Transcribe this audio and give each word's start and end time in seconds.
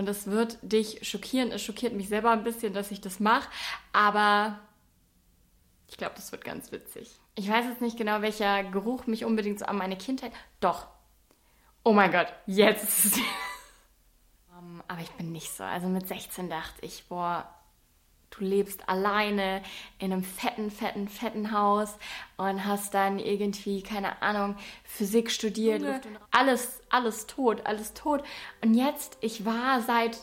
und 0.00 0.08
es 0.08 0.26
wird 0.26 0.56
dich 0.62 1.06
schockieren. 1.06 1.52
Es 1.52 1.62
schockiert 1.62 1.92
mich 1.92 2.08
selber 2.08 2.30
ein 2.30 2.42
bisschen, 2.42 2.72
dass 2.72 2.90
ich 2.90 3.02
das 3.02 3.20
mache, 3.20 3.50
aber 3.92 4.58
ich 5.88 5.98
glaube, 5.98 6.14
das 6.16 6.32
wird 6.32 6.42
ganz 6.42 6.72
witzig. 6.72 7.10
Ich 7.34 7.50
weiß 7.50 7.66
jetzt 7.66 7.82
nicht 7.82 7.98
genau, 7.98 8.22
welcher 8.22 8.64
Geruch 8.64 9.06
mich 9.06 9.26
unbedingt 9.26 9.58
so 9.58 9.66
an 9.66 9.76
meine 9.76 9.98
Kindheit. 9.98 10.32
Doch. 10.60 10.86
Oh 11.84 11.92
mein 11.92 12.10
Gott, 12.10 12.32
jetzt 12.46 13.18
um, 14.58 14.82
aber 14.88 15.02
ich 15.02 15.10
bin 15.12 15.32
nicht 15.32 15.50
so. 15.52 15.64
Also 15.64 15.88
mit 15.88 16.08
16 16.08 16.48
dachte 16.48 16.80
ich, 16.80 17.06
boah, 17.08 17.46
du 18.30 18.44
lebst 18.44 18.88
alleine 18.88 19.62
in 19.98 20.12
einem 20.12 20.22
fetten, 20.22 20.70
fetten, 20.70 21.08
fetten 21.08 21.52
Haus 21.52 21.98
und 22.36 22.64
hast 22.64 22.94
dann 22.94 23.18
irgendwie, 23.18 23.82
keine 23.82 24.22
Ahnung, 24.22 24.56
Physik 24.84 25.30
studiert. 25.30 25.82
Alles, 26.30 26.80
alles 26.88 27.26
tot, 27.26 27.66
alles 27.66 27.94
tot. 27.94 28.22
Und 28.62 28.74
jetzt, 28.74 29.18
ich 29.20 29.44
war 29.44 29.80
seit 29.82 30.18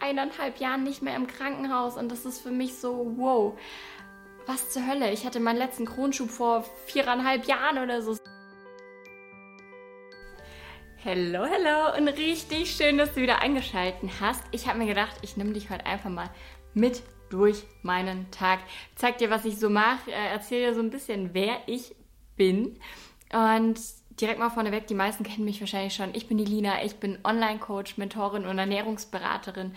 eineinhalb 0.00 0.58
Jahren 0.58 0.84
nicht 0.84 1.02
mehr 1.02 1.16
im 1.16 1.26
Krankenhaus 1.26 1.96
und 1.96 2.10
das 2.10 2.24
ist 2.24 2.40
für 2.40 2.50
mich 2.50 2.76
so, 2.78 3.14
wow, 3.16 3.58
was 4.46 4.70
zur 4.70 4.86
Hölle? 4.86 5.12
Ich 5.12 5.26
hatte 5.26 5.40
meinen 5.40 5.58
letzten 5.58 5.84
Kronschub 5.84 6.30
vor 6.30 6.64
viereinhalb 6.86 7.46
Jahren 7.46 7.78
oder 7.78 8.00
so. 8.00 8.16
Hallo, 11.04 11.46
hallo 11.46 11.96
und 11.96 12.08
richtig 12.08 12.70
schön, 12.74 12.98
dass 12.98 13.14
du 13.14 13.20
wieder 13.20 13.40
eingeschaltet 13.40 14.10
hast. 14.20 14.42
Ich 14.50 14.66
habe 14.66 14.78
mir 14.78 14.86
gedacht, 14.86 15.16
ich 15.22 15.36
nehme 15.36 15.52
dich 15.52 15.70
heute 15.70 15.86
einfach 15.86 16.10
mal 16.10 16.30
mit 16.74 17.02
durch 17.30 17.64
meinen 17.82 18.30
Tag. 18.30 18.60
Zeig 18.94 19.18
dir, 19.18 19.30
was 19.30 19.44
ich 19.44 19.58
so 19.58 19.70
mache, 19.70 20.10
äh, 20.10 20.32
erzähle 20.32 20.68
dir 20.68 20.74
so 20.74 20.80
ein 20.80 20.90
bisschen, 20.90 21.30
wer 21.32 21.56
ich 21.66 21.94
bin. 22.36 22.78
Und 23.32 23.78
direkt 24.20 24.38
mal 24.38 24.50
vorneweg, 24.50 24.86
die 24.86 24.94
meisten 24.94 25.24
kennen 25.24 25.44
mich 25.44 25.60
wahrscheinlich 25.60 25.94
schon. 25.94 26.14
Ich 26.14 26.28
bin 26.28 26.38
die 26.38 26.44
Lina, 26.44 26.84
ich 26.84 26.96
bin 26.96 27.18
Online-Coach, 27.24 27.98
Mentorin 27.98 28.46
und 28.46 28.58
Ernährungsberaterin, 28.58 29.74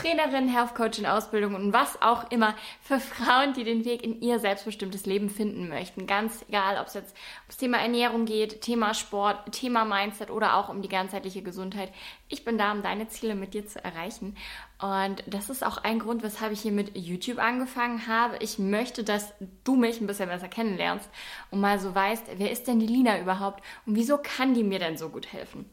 Trainerin, 0.00 0.48
Health 0.48 0.74
Coach 0.74 0.98
in 0.98 1.04
Ausbildung 1.04 1.54
und 1.54 1.74
was 1.74 2.00
auch 2.00 2.30
immer 2.30 2.54
für 2.80 2.98
Frauen, 2.98 3.52
die 3.52 3.64
den 3.64 3.84
Weg 3.84 4.02
in 4.02 4.22
ihr 4.22 4.38
selbstbestimmtes 4.38 5.04
Leben 5.04 5.28
finden 5.28 5.68
möchten. 5.68 6.06
Ganz 6.06 6.42
egal, 6.48 6.78
ob 6.80 6.86
es 6.86 6.94
jetzt 6.94 7.14
ums 7.42 7.58
Thema 7.58 7.78
Ernährung 7.78 8.24
geht, 8.24 8.62
Thema 8.62 8.94
Sport, 8.94 9.52
Thema 9.52 9.84
Mindset 9.84 10.30
oder 10.30 10.56
auch 10.56 10.70
um 10.70 10.80
die 10.80 10.88
ganzheitliche 10.88 11.42
Gesundheit. 11.42 11.92
Ich 12.28 12.46
bin 12.46 12.56
da, 12.56 12.72
um 12.72 12.82
deine 12.82 13.08
Ziele 13.08 13.34
mit 13.34 13.52
dir 13.52 13.66
zu 13.66 13.84
erreichen. 13.84 14.36
Und 14.80 15.22
das 15.26 15.50
ist 15.50 15.62
auch 15.62 15.76
ein 15.76 15.98
Grund, 15.98 16.22
weshalb 16.22 16.52
ich 16.52 16.62
hier 16.62 16.72
mit 16.72 16.96
YouTube 16.96 17.38
angefangen 17.38 18.06
habe. 18.06 18.38
Ich 18.40 18.58
möchte, 18.58 19.04
dass 19.04 19.34
du 19.64 19.76
mich 19.76 20.00
ein 20.00 20.06
bisschen 20.06 20.30
besser 20.30 20.48
kennenlernst 20.48 21.10
und 21.50 21.60
mal 21.60 21.78
so 21.78 21.94
weißt, 21.94 22.24
wer 22.38 22.50
ist 22.50 22.68
denn 22.68 22.80
die 22.80 22.86
Lina 22.86 23.20
überhaupt 23.20 23.62
und 23.84 23.96
wieso 23.96 24.16
kann 24.16 24.54
die 24.54 24.64
mir 24.64 24.78
denn 24.78 24.96
so 24.96 25.10
gut 25.10 25.30
helfen? 25.30 25.68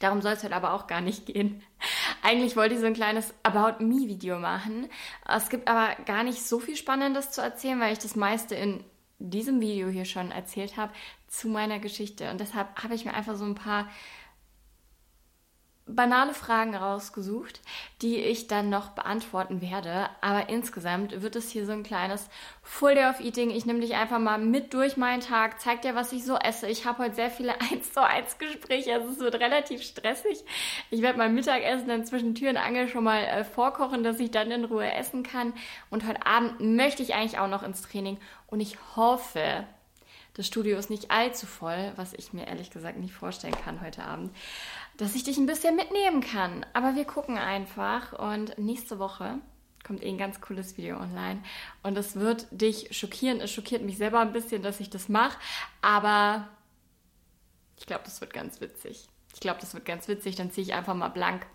Darum 0.00 0.22
soll 0.22 0.32
es 0.32 0.42
heute 0.42 0.56
aber 0.56 0.72
auch 0.72 0.86
gar 0.86 1.00
nicht 1.00 1.26
gehen. 1.26 1.62
Eigentlich 2.22 2.56
wollte 2.56 2.74
ich 2.74 2.80
so 2.80 2.86
ein 2.86 2.94
kleines 2.94 3.32
About 3.42 3.84
Me-Video 3.84 4.38
machen. 4.38 4.88
Es 5.28 5.48
gibt 5.48 5.68
aber 5.68 5.94
gar 6.04 6.24
nicht 6.24 6.42
so 6.42 6.58
viel 6.58 6.76
Spannendes 6.76 7.30
zu 7.30 7.40
erzählen, 7.40 7.78
weil 7.78 7.92
ich 7.92 7.98
das 7.98 8.16
meiste 8.16 8.54
in 8.54 8.82
diesem 9.18 9.60
Video 9.60 9.88
hier 9.88 10.06
schon 10.06 10.30
erzählt 10.30 10.76
habe 10.76 10.92
zu 11.28 11.48
meiner 11.48 11.78
Geschichte. 11.78 12.30
Und 12.30 12.40
deshalb 12.40 12.82
habe 12.82 12.94
ich 12.94 13.04
mir 13.04 13.14
einfach 13.14 13.36
so 13.36 13.44
ein 13.44 13.54
paar 13.54 13.88
banale 15.94 16.34
Fragen 16.34 16.74
rausgesucht, 16.74 17.60
die 18.02 18.16
ich 18.16 18.46
dann 18.46 18.70
noch 18.70 18.90
beantworten 18.90 19.60
werde. 19.60 20.08
Aber 20.20 20.48
insgesamt 20.48 21.22
wird 21.22 21.36
es 21.36 21.50
hier 21.50 21.66
so 21.66 21.72
ein 21.72 21.82
kleines 21.82 22.28
Full 22.62 22.94
Day 22.94 23.08
of 23.08 23.20
Eating. 23.20 23.50
Ich 23.50 23.66
nehme 23.66 23.80
dich 23.80 23.94
einfach 23.94 24.18
mal 24.18 24.38
mit 24.38 24.74
durch 24.74 24.96
meinen 24.96 25.20
Tag, 25.20 25.60
zeig 25.60 25.82
dir, 25.82 25.94
was 25.94 26.12
ich 26.12 26.24
so 26.24 26.36
esse. 26.36 26.68
Ich 26.68 26.86
habe 26.86 27.04
heute 27.04 27.14
sehr 27.14 27.30
viele 27.30 27.60
1 27.72 27.92
zu 27.92 28.02
1 28.02 28.38
Gespräche, 28.38 28.94
also 28.94 29.10
es 29.10 29.18
wird 29.18 29.34
relativ 29.36 29.82
stressig. 29.82 30.44
Ich 30.90 31.02
werde 31.02 31.18
mein 31.18 31.34
Mittagessen 31.34 31.88
dann 31.88 32.04
zwischen 32.04 32.34
Tür 32.34 32.50
und 32.50 32.56
Angel 32.56 32.88
schon 32.88 33.04
mal 33.04 33.22
äh, 33.22 33.44
vorkochen, 33.44 34.02
dass 34.04 34.20
ich 34.20 34.30
dann 34.30 34.50
in 34.50 34.64
Ruhe 34.64 34.92
essen 34.92 35.22
kann. 35.22 35.52
Und 35.90 36.06
heute 36.06 36.26
Abend 36.26 36.60
möchte 36.60 37.02
ich 37.02 37.14
eigentlich 37.14 37.38
auch 37.38 37.48
noch 37.48 37.62
ins 37.62 37.82
Training 37.82 38.18
und 38.46 38.60
ich 38.60 38.76
hoffe, 38.96 39.64
das 40.34 40.46
Studio 40.46 40.78
ist 40.78 40.90
nicht 40.90 41.10
allzu 41.10 41.46
voll, 41.46 41.92
was 41.96 42.12
ich 42.14 42.32
mir 42.32 42.46
ehrlich 42.46 42.70
gesagt 42.70 42.98
nicht 42.98 43.12
vorstellen 43.12 43.56
kann 43.64 43.80
heute 43.80 44.04
Abend 44.04 44.30
dass 45.00 45.14
ich 45.14 45.24
dich 45.24 45.38
ein 45.38 45.46
bisschen 45.46 45.76
mitnehmen 45.76 46.20
kann. 46.20 46.66
Aber 46.74 46.94
wir 46.94 47.06
gucken 47.06 47.38
einfach 47.38 48.12
und 48.12 48.58
nächste 48.58 48.98
Woche 48.98 49.38
kommt 49.82 50.02
eh 50.02 50.08
ein 50.08 50.18
ganz 50.18 50.42
cooles 50.42 50.76
Video 50.76 50.98
online 50.98 51.42
und 51.82 51.96
es 51.96 52.16
wird 52.16 52.46
dich 52.50 52.94
schockieren. 52.94 53.40
Es 53.40 53.50
schockiert 53.50 53.82
mich 53.82 53.96
selber 53.96 54.20
ein 54.20 54.32
bisschen, 54.32 54.62
dass 54.62 54.78
ich 54.78 54.90
das 54.90 55.08
mache, 55.08 55.38
aber 55.80 56.48
ich 57.78 57.86
glaube, 57.86 58.04
das 58.04 58.20
wird 58.20 58.34
ganz 58.34 58.60
witzig. 58.60 59.08
Ich 59.32 59.40
glaube, 59.40 59.58
das 59.60 59.72
wird 59.72 59.86
ganz 59.86 60.06
witzig. 60.06 60.36
Dann 60.36 60.50
ziehe 60.50 60.66
ich 60.66 60.74
einfach 60.74 60.94
mal 60.94 61.08
blank 61.08 61.46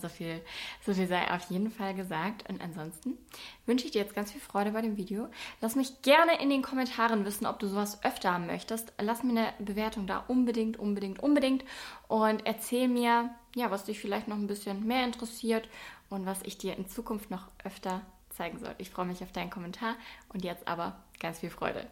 so 0.00 0.08
viel, 0.08 0.40
so 0.84 0.94
viel 0.94 1.06
sei 1.06 1.30
auf 1.30 1.50
jeden 1.50 1.70
Fall 1.70 1.94
gesagt. 1.94 2.48
Und 2.48 2.60
ansonsten 2.60 3.18
wünsche 3.66 3.86
ich 3.86 3.92
dir 3.92 4.02
jetzt 4.02 4.14
ganz 4.14 4.32
viel 4.32 4.40
Freude 4.40 4.72
bei 4.72 4.82
dem 4.82 4.96
Video. 4.96 5.28
Lass 5.60 5.76
mich 5.76 6.02
gerne 6.02 6.40
in 6.40 6.50
den 6.50 6.62
Kommentaren 6.62 7.24
wissen, 7.24 7.46
ob 7.46 7.58
du 7.58 7.68
sowas 7.68 8.02
öfter 8.04 8.32
haben 8.32 8.46
möchtest. 8.46 8.92
Lass 9.00 9.22
mir 9.22 9.30
eine 9.30 9.52
Bewertung 9.58 10.06
da 10.06 10.24
unbedingt, 10.28 10.78
unbedingt, 10.78 11.22
unbedingt. 11.22 11.64
Und 12.08 12.46
erzähl 12.46 12.88
mir, 12.88 13.30
ja, 13.54 13.70
was 13.70 13.84
dich 13.84 14.00
vielleicht 14.00 14.28
noch 14.28 14.36
ein 14.36 14.46
bisschen 14.46 14.86
mehr 14.86 15.04
interessiert 15.04 15.68
und 16.08 16.26
was 16.26 16.42
ich 16.42 16.58
dir 16.58 16.76
in 16.76 16.88
Zukunft 16.88 17.30
noch 17.30 17.48
öfter 17.64 18.02
zeigen 18.30 18.58
soll. 18.58 18.74
Ich 18.78 18.90
freue 18.90 19.06
mich 19.06 19.22
auf 19.22 19.32
deinen 19.32 19.50
Kommentar 19.50 19.96
und 20.32 20.44
jetzt 20.44 20.66
aber 20.68 21.02
ganz 21.18 21.40
viel 21.40 21.50
Freude. 21.50 21.86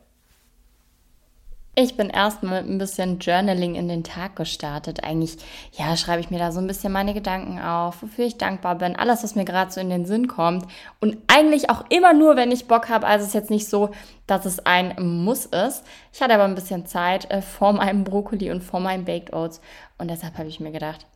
Ich 1.80 1.96
bin 1.96 2.10
erstmal 2.10 2.62
mit 2.62 2.72
ein 2.72 2.78
bisschen 2.78 3.20
Journaling 3.20 3.76
in 3.76 3.86
den 3.86 4.02
Tag 4.02 4.34
gestartet. 4.34 5.04
Eigentlich, 5.04 5.36
ja, 5.74 5.96
schreibe 5.96 6.20
ich 6.20 6.28
mir 6.28 6.40
da 6.40 6.50
so 6.50 6.58
ein 6.58 6.66
bisschen 6.66 6.92
meine 6.92 7.14
Gedanken 7.14 7.60
auf, 7.60 8.02
wofür 8.02 8.24
ich 8.24 8.36
dankbar 8.36 8.74
bin, 8.74 8.96
alles, 8.96 9.22
was 9.22 9.36
mir 9.36 9.44
gerade 9.44 9.70
so 9.70 9.80
in 9.80 9.88
den 9.88 10.04
Sinn 10.04 10.26
kommt. 10.26 10.66
Und 10.98 11.18
eigentlich 11.28 11.70
auch 11.70 11.84
immer 11.88 12.14
nur, 12.14 12.34
wenn 12.34 12.50
ich 12.50 12.66
Bock 12.66 12.88
habe. 12.88 13.06
Also 13.06 13.22
es 13.22 13.28
ist 13.28 13.34
jetzt 13.34 13.50
nicht 13.50 13.68
so, 13.68 13.90
dass 14.26 14.44
es 14.44 14.58
ein 14.66 14.96
Muss 15.22 15.46
ist. 15.46 15.84
Ich 16.12 16.20
hatte 16.20 16.34
aber 16.34 16.46
ein 16.46 16.56
bisschen 16.56 16.84
Zeit 16.84 17.30
äh, 17.30 17.42
vor 17.42 17.72
meinem 17.72 18.02
Brokkoli 18.02 18.50
und 18.50 18.64
vor 18.64 18.80
meinen 18.80 19.04
Baked 19.04 19.32
Oats. 19.32 19.60
Und 19.98 20.10
deshalb 20.10 20.36
habe 20.36 20.48
ich 20.48 20.58
mir 20.58 20.72
gedacht, 20.72 21.06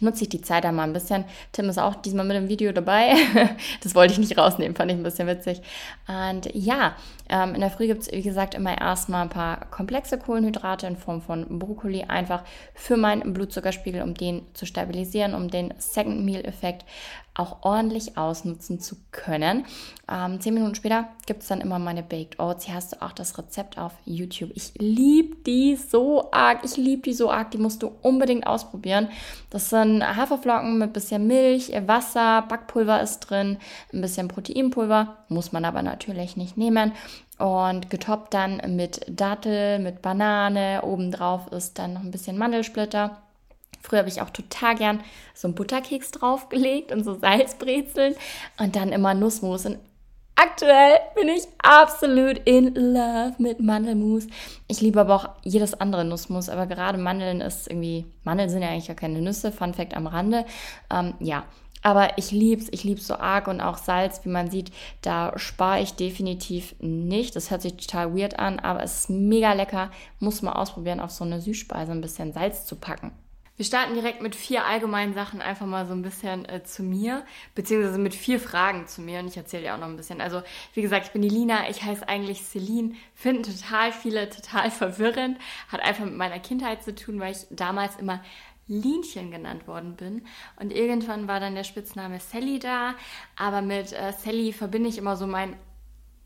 nutze 0.00 0.24
ich 0.24 0.28
die 0.28 0.40
Zeit 0.40 0.64
da 0.64 0.72
mal 0.72 0.84
ein 0.84 0.92
bisschen. 0.92 1.24
Tim 1.52 1.68
ist 1.68 1.78
auch 1.78 1.94
diesmal 1.94 2.24
mit 2.24 2.36
dem 2.36 2.48
Video 2.48 2.72
dabei. 2.72 3.14
das 3.82 3.94
wollte 3.94 4.12
ich 4.12 4.18
nicht 4.18 4.36
rausnehmen, 4.36 4.76
fand 4.76 4.90
ich 4.90 4.96
ein 4.96 5.02
bisschen 5.02 5.28
witzig. 5.28 5.60
Und 6.06 6.54
ja, 6.54 6.96
ähm, 7.28 7.54
in 7.54 7.60
der 7.60 7.70
Früh 7.70 7.86
gibt 7.86 8.02
es, 8.02 8.12
wie 8.12 8.22
gesagt, 8.22 8.54
immer 8.54 8.78
erstmal 8.78 9.22
ein 9.22 9.28
paar 9.28 9.66
komplexe 9.70 10.18
Kohlenhydrate 10.18 10.86
in 10.86 10.96
Form 10.96 11.20
von 11.20 11.58
Brokkoli, 11.58 12.04
einfach 12.04 12.42
für 12.74 12.96
meinen 12.96 13.32
Blutzuckerspiegel, 13.32 14.02
um 14.02 14.14
den 14.14 14.42
zu 14.54 14.66
stabilisieren, 14.66 15.34
um 15.34 15.50
den 15.50 15.74
Second 15.78 16.24
Meal-Effekt 16.24 16.84
auch 17.38 17.58
ordentlich 17.62 18.18
ausnutzen 18.18 18.80
zu 18.80 18.96
können. 19.12 19.64
Ähm, 20.10 20.40
zehn 20.40 20.54
Minuten 20.54 20.74
später 20.74 21.08
gibt 21.26 21.42
es 21.42 21.48
dann 21.48 21.60
immer 21.60 21.78
meine 21.78 22.02
Baked 22.02 22.40
Oats. 22.40 22.64
Hier 22.64 22.74
hast 22.74 22.92
du 22.92 23.02
auch 23.02 23.12
das 23.12 23.38
Rezept 23.38 23.78
auf 23.78 23.92
YouTube. 24.04 24.50
Ich 24.54 24.72
liebe 24.78 25.36
die 25.46 25.76
so 25.76 26.30
arg. 26.32 26.64
Ich 26.64 26.76
liebe 26.76 27.02
die 27.02 27.12
so 27.12 27.30
arg. 27.30 27.52
Die 27.52 27.58
musst 27.58 27.82
du 27.82 27.92
unbedingt 28.02 28.46
ausprobieren. 28.46 29.08
Das 29.50 29.70
sind 29.70 30.02
Haferflocken 30.02 30.78
mit 30.78 30.92
bisschen 30.92 31.26
Milch, 31.26 31.72
Wasser, 31.86 32.42
Backpulver 32.48 33.00
ist 33.00 33.20
drin, 33.20 33.58
ein 33.92 34.00
bisschen 34.00 34.28
Proteinpulver. 34.28 35.16
Muss 35.28 35.52
man 35.52 35.64
aber 35.64 35.82
natürlich 35.82 36.36
nicht 36.36 36.56
nehmen 36.56 36.92
und 37.38 37.88
getoppt 37.88 38.34
dann 38.34 38.60
mit 38.74 39.06
Dattel, 39.08 39.78
mit 39.78 40.02
Banane. 40.02 40.82
Obendrauf 40.82 41.52
ist 41.52 41.78
dann 41.78 41.94
noch 41.94 42.02
ein 42.02 42.10
bisschen 42.10 42.36
Mandelsplitter. 42.36 43.16
Früher 43.80 44.00
habe 44.00 44.08
ich 44.08 44.20
auch 44.20 44.30
total 44.30 44.74
gern 44.74 45.00
so 45.34 45.48
einen 45.48 45.54
Butterkeks 45.54 46.10
draufgelegt 46.10 46.92
und 46.92 47.04
so 47.04 47.14
Salzbrezeln 47.18 48.14
und 48.58 48.76
dann 48.76 48.92
immer 48.92 49.14
Nussmus. 49.14 49.66
Und 49.66 49.78
aktuell 50.36 50.98
bin 51.14 51.28
ich 51.28 51.44
absolut 51.58 52.38
in 52.44 52.74
love 52.74 53.34
mit 53.38 53.60
Mandelmus. 53.60 54.26
Ich 54.68 54.80
liebe 54.80 55.00
aber 55.00 55.14
auch 55.14 55.28
jedes 55.42 55.74
andere 55.80 56.04
Nussmus, 56.04 56.48
aber 56.48 56.66
gerade 56.66 56.98
Mandeln 56.98 57.40
ist 57.40 57.68
irgendwie, 57.68 58.06
Mandeln 58.24 58.50
sind 58.50 58.62
ja 58.62 58.68
eigentlich 58.68 58.86
gar 58.86 58.96
keine 58.96 59.20
Nüsse, 59.20 59.52
Fun 59.52 59.74
Fact 59.74 59.96
am 59.96 60.06
Rande. 60.06 60.44
Ähm, 60.90 61.14
ja, 61.20 61.44
aber 61.82 62.18
ich 62.18 62.32
liebe 62.32 62.60
es, 62.62 62.68
ich 62.72 62.84
liebe 62.84 63.00
es 63.00 63.06
so 63.06 63.14
arg 63.14 63.48
und 63.48 63.60
auch 63.60 63.78
Salz, 63.78 64.24
wie 64.24 64.28
man 64.28 64.50
sieht, 64.50 64.72
da 65.02 65.32
spare 65.36 65.80
ich 65.80 65.94
definitiv 65.94 66.74
nicht. 66.80 67.36
Das 67.36 67.50
hört 67.50 67.62
sich 67.62 67.76
total 67.76 68.16
weird 68.16 68.38
an, 68.38 68.58
aber 68.58 68.82
es 68.82 69.00
ist 69.00 69.10
mega 69.10 69.52
lecker. 69.52 69.90
Muss 70.18 70.42
man 70.42 70.54
ausprobieren, 70.54 71.00
auf 71.00 71.10
so 71.10 71.24
eine 71.24 71.40
Süßspeise 71.40 71.92
ein 71.92 72.00
bisschen 72.00 72.32
Salz 72.32 72.66
zu 72.66 72.76
packen. 72.76 73.12
Wir 73.58 73.64
starten 73.64 73.94
direkt 73.94 74.22
mit 74.22 74.36
vier 74.36 74.64
allgemeinen 74.66 75.14
Sachen 75.14 75.42
einfach 75.42 75.66
mal 75.66 75.84
so 75.84 75.92
ein 75.92 76.02
bisschen 76.02 76.48
äh, 76.48 76.62
zu 76.62 76.84
mir, 76.84 77.26
beziehungsweise 77.56 77.98
mit 77.98 78.14
vier 78.14 78.38
Fragen 78.38 78.86
zu 78.86 79.00
mir 79.02 79.18
und 79.18 79.26
ich 79.26 79.36
erzähle 79.36 79.64
dir 79.64 79.74
auch 79.74 79.78
noch 79.78 79.88
ein 79.88 79.96
bisschen. 79.96 80.20
Also, 80.20 80.42
wie 80.74 80.80
gesagt, 80.80 81.06
ich 81.06 81.12
bin 81.12 81.22
die 81.22 81.28
Lina, 81.28 81.68
ich 81.68 81.82
heiße 81.82 82.08
eigentlich 82.08 82.44
Celine, 82.44 82.94
finden 83.16 83.42
total 83.42 83.90
viele 83.90 84.30
total 84.30 84.70
verwirrend, 84.70 85.38
hat 85.66 85.80
einfach 85.80 86.04
mit 86.04 86.14
meiner 86.14 86.38
Kindheit 86.38 86.84
zu 86.84 86.94
tun, 86.94 87.18
weil 87.18 87.32
ich 87.32 87.46
damals 87.50 87.96
immer 87.96 88.22
Linchen 88.68 89.32
genannt 89.32 89.66
worden 89.66 89.96
bin. 89.96 90.24
Und 90.60 90.72
irgendwann 90.72 91.26
war 91.26 91.40
dann 91.40 91.56
der 91.56 91.64
Spitzname 91.64 92.20
Sally 92.20 92.60
da, 92.60 92.94
aber 93.34 93.60
mit 93.60 93.92
äh, 93.92 94.12
Sally 94.12 94.52
verbinde 94.52 94.88
ich 94.88 94.98
immer 94.98 95.16
so 95.16 95.26
mein 95.26 95.56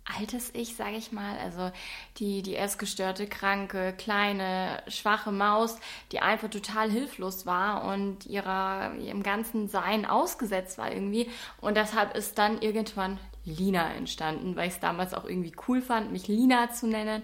altes 0.04 0.50
Ich, 0.54 0.76
sage 0.76 0.96
ich 0.96 1.12
mal, 1.12 1.38
also 1.38 1.70
die, 2.18 2.42
die 2.42 2.56
essgestörte, 2.56 3.26
kranke, 3.26 3.92
kleine, 3.96 4.82
schwache 4.88 5.32
Maus, 5.32 5.78
die 6.10 6.20
einfach 6.20 6.50
total 6.50 6.90
hilflos 6.90 7.46
war 7.46 7.84
und 7.84 8.26
ihrer, 8.26 8.94
ihrem 8.96 9.22
ganzen 9.22 9.68
Sein 9.68 10.04
ausgesetzt 10.06 10.78
war 10.78 10.92
irgendwie. 10.92 11.30
Und 11.60 11.76
deshalb 11.76 12.16
ist 12.16 12.38
dann 12.38 12.60
irgendwann 12.60 13.18
Lina 13.44 13.92
entstanden, 13.94 14.56
weil 14.56 14.68
ich 14.68 14.74
es 14.74 14.80
damals 14.80 15.14
auch 15.14 15.24
irgendwie 15.24 15.52
cool 15.68 15.80
fand, 15.80 16.12
mich 16.12 16.28
Lina 16.28 16.70
zu 16.70 16.86
nennen. 16.86 17.22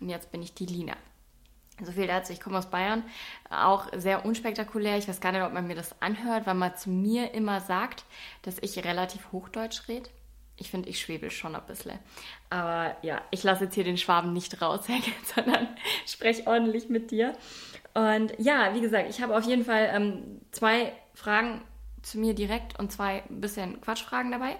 Und 0.00 0.08
jetzt 0.08 0.30
bin 0.30 0.42
ich 0.42 0.54
die 0.54 0.66
Lina. 0.66 0.94
So 1.80 1.92
viel 1.92 2.08
dazu, 2.08 2.32
ich 2.32 2.40
komme 2.40 2.58
aus 2.58 2.70
Bayern, 2.70 3.04
auch 3.50 3.86
sehr 3.96 4.24
unspektakulär. 4.24 4.98
Ich 4.98 5.06
weiß 5.06 5.20
gar 5.20 5.30
nicht, 5.30 5.42
ob 5.42 5.52
man 5.52 5.68
mir 5.68 5.76
das 5.76 6.00
anhört, 6.02 6.46
weil 6.46 6.54
man 6.54 6.76
zu 6.76 6.90
mir 6.90 7.34
immer 7.34 7.60
sagt, 7.60 8.04
dass 8.42 8.58
ich 8.60 8.84
relativ 8.84 9.30
Hochdeutsch 9.30 9.86
rede. 9.86 10.10
Ich 10.58 10.70
finde, 10.70 10.88
ich 10.88 11.00
schwebel 11.00 11.30
schon 11.30 11.54
ein 11.54 11.66
bisschen. 11.66 11.98
Aber 12.50 12.96
ja, 13.02 13.22
ich 13.30 13.42
lasse 13.44 13.64
jetzt 13.64 13.74
hier 13.74 13.84
den 13.84 13.96
Schwaben 13.96 14.32
nicht 14.32 14.60
raus, 14.60 14.80
sondern 15.34 15.68
spreche 16.06 16.46
ordentlich 16.46 16.88
mit 16.88 17.10
dir. 17.10 17.32
Und 17.94 18.32
ja, 18.38 18.74
wie 18.74 18.80
gesagt, 18.80 19.08
ich 19.08 19.22
habe 19.22 19.36
auf 19.36 19.44
jeden 19.44 19.64
Fall 19.64 19.90
ähm, 19.92 20.40
zwei 20.52 20.92
Fragen 21.14 21.62
zu 22.02 22.18
mir 22.18 22.34
direkt 22.34 22.78
und 22.78 22.92
zwei 22.92 23.22
bisschen 23.28 23.80
Quatschfragen 23.80 24.30
dabei. 24.30 24.56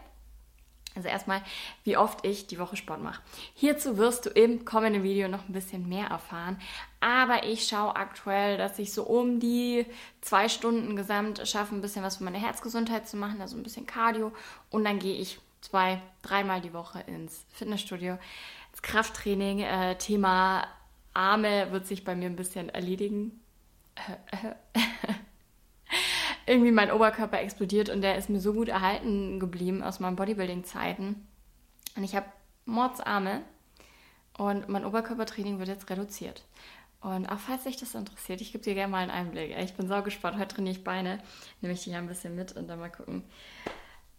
Also 0.98 1.08
erstmal, 1.08 1.42
wie 1.84 1.96
oft 1.96 2.26
ich 2.26 2.48
die 2.48 2.58
Woche 2.58 2.76
Sport 2.76 3.00
mache. 3.00 3.22
Hierzu 3.54 3.98
wirst 3.98 4.26
du 4.26 4.30
im 4.30 4.64
kommenden 4.64 5.04
Video 5.04 5.28
noch 5.28 5.48
ein 5.48 5.52
bisschen 5.52 5.88
mehr 5.88 6.08
erfahren. 6.08 6.58
Aber 6.98 7.44
ich 7.44 7.68
schaue 7.68 7.94
aktuell, 7.94 8.58
dass 8.58 8.80
ich 8.80 8.92
so 8.92 9.04
um 9.04 9.38
die 9.38 9.86
zwei 10.20 10.48
Stunden 10.48 10.96
gesamt 10.96 11.46
schaffe, 11.46 11.76
ein 11.76 11.82
bisschen 11.82 12.02
was 12.02 12.16
für 12.16 12.24
meine 12.24 12.38
Herzgesundheit 12.38 13.08
zu 13.08 13.16
machen, 13.16 13.40
also 13.40 13.56
ein 13.56 13.62
bisschen 13.62 13.86
Cardio. 13.86 14.32
Und 14.70 14.84
dann 14.84 14.98
gehe 14.98 15.14
ich 15.14 15.38
zwei, 15.60 16.00
dreimal 16.22 16.60
die 16.60 16.72
Woche 16.72 17.00
ins 17.00 17.44
Fitnessstudio. 17.50 18.19
Das 18.72 18.82
Krafttraining, 18.82 19.60
äh, 19.60 19.96
Thema 19.99 20.66
Arme 21.14 21.72
wird 21.72 21.87
sich 21.87 22.05
bei 22.05 22.14
mir 22.14 22.26
ein 22.26 22.37
bisschen 22.37 22.69
erledigen. 22.69 23.40
Irgendwie 26.46 26.70
mein 26.70 26.93
Oberkörper 26.93 27.40
explodiert 27.40 27.90
und 27.90 28.00
der 28.02 28.16
ist 28.16 28.31
mir 28.31 28.40
so 28.40 28.55
gut 28.55 28.69
erhalten 28.69 29.40
geblieben 29.40 29.82
aus 29.82 30.00
meinen 30.00 30.16
Bodybuilding-Zeiten. 30.16 31.26
Und 31.96 32.04
ich 32.04 32.14
habe 32.14 32.26
Mordsarme 32.64 33.43
und 34.38 34.69
mein 34.69 34.84
Oberkörpertraining 34.84 35.58
wird 35.58 35.69
jetzt 35.69 35.90
reduziert. 35.90 36.44
Und 37.00 37.26
auch 37.26 37.38
falls 37.38 37.64
dich 37.64 37.76
das 37.76 37.94
interessiert, 37.94 38.40
ich 38.40 38.52
gebe 38.52 38.64
dir 38.64 38.75
gerne 38.75 38.90
mal 38.90 38.99
einen 38.99 39.11
Einblick. 39.11 39.56
Ich 39.58 39.75
bin 39.75 39.87
saugespannt. 39.87 40.38
Heute 40.38 40.54
trainiere 40.54 40.76
ich 40.76 40.84
Beine, 40.84 41.19
nehme 41.61 41.75
ich 41.75 41.84
dich 41.84 41.94
ein 41.94 42.08
bisschen 42.08 42.34
mit 42.34 42.52
und 42.52 42.66
dann 42.69 42.81
mal 42.81 42.90
gucken, 42.90 43.25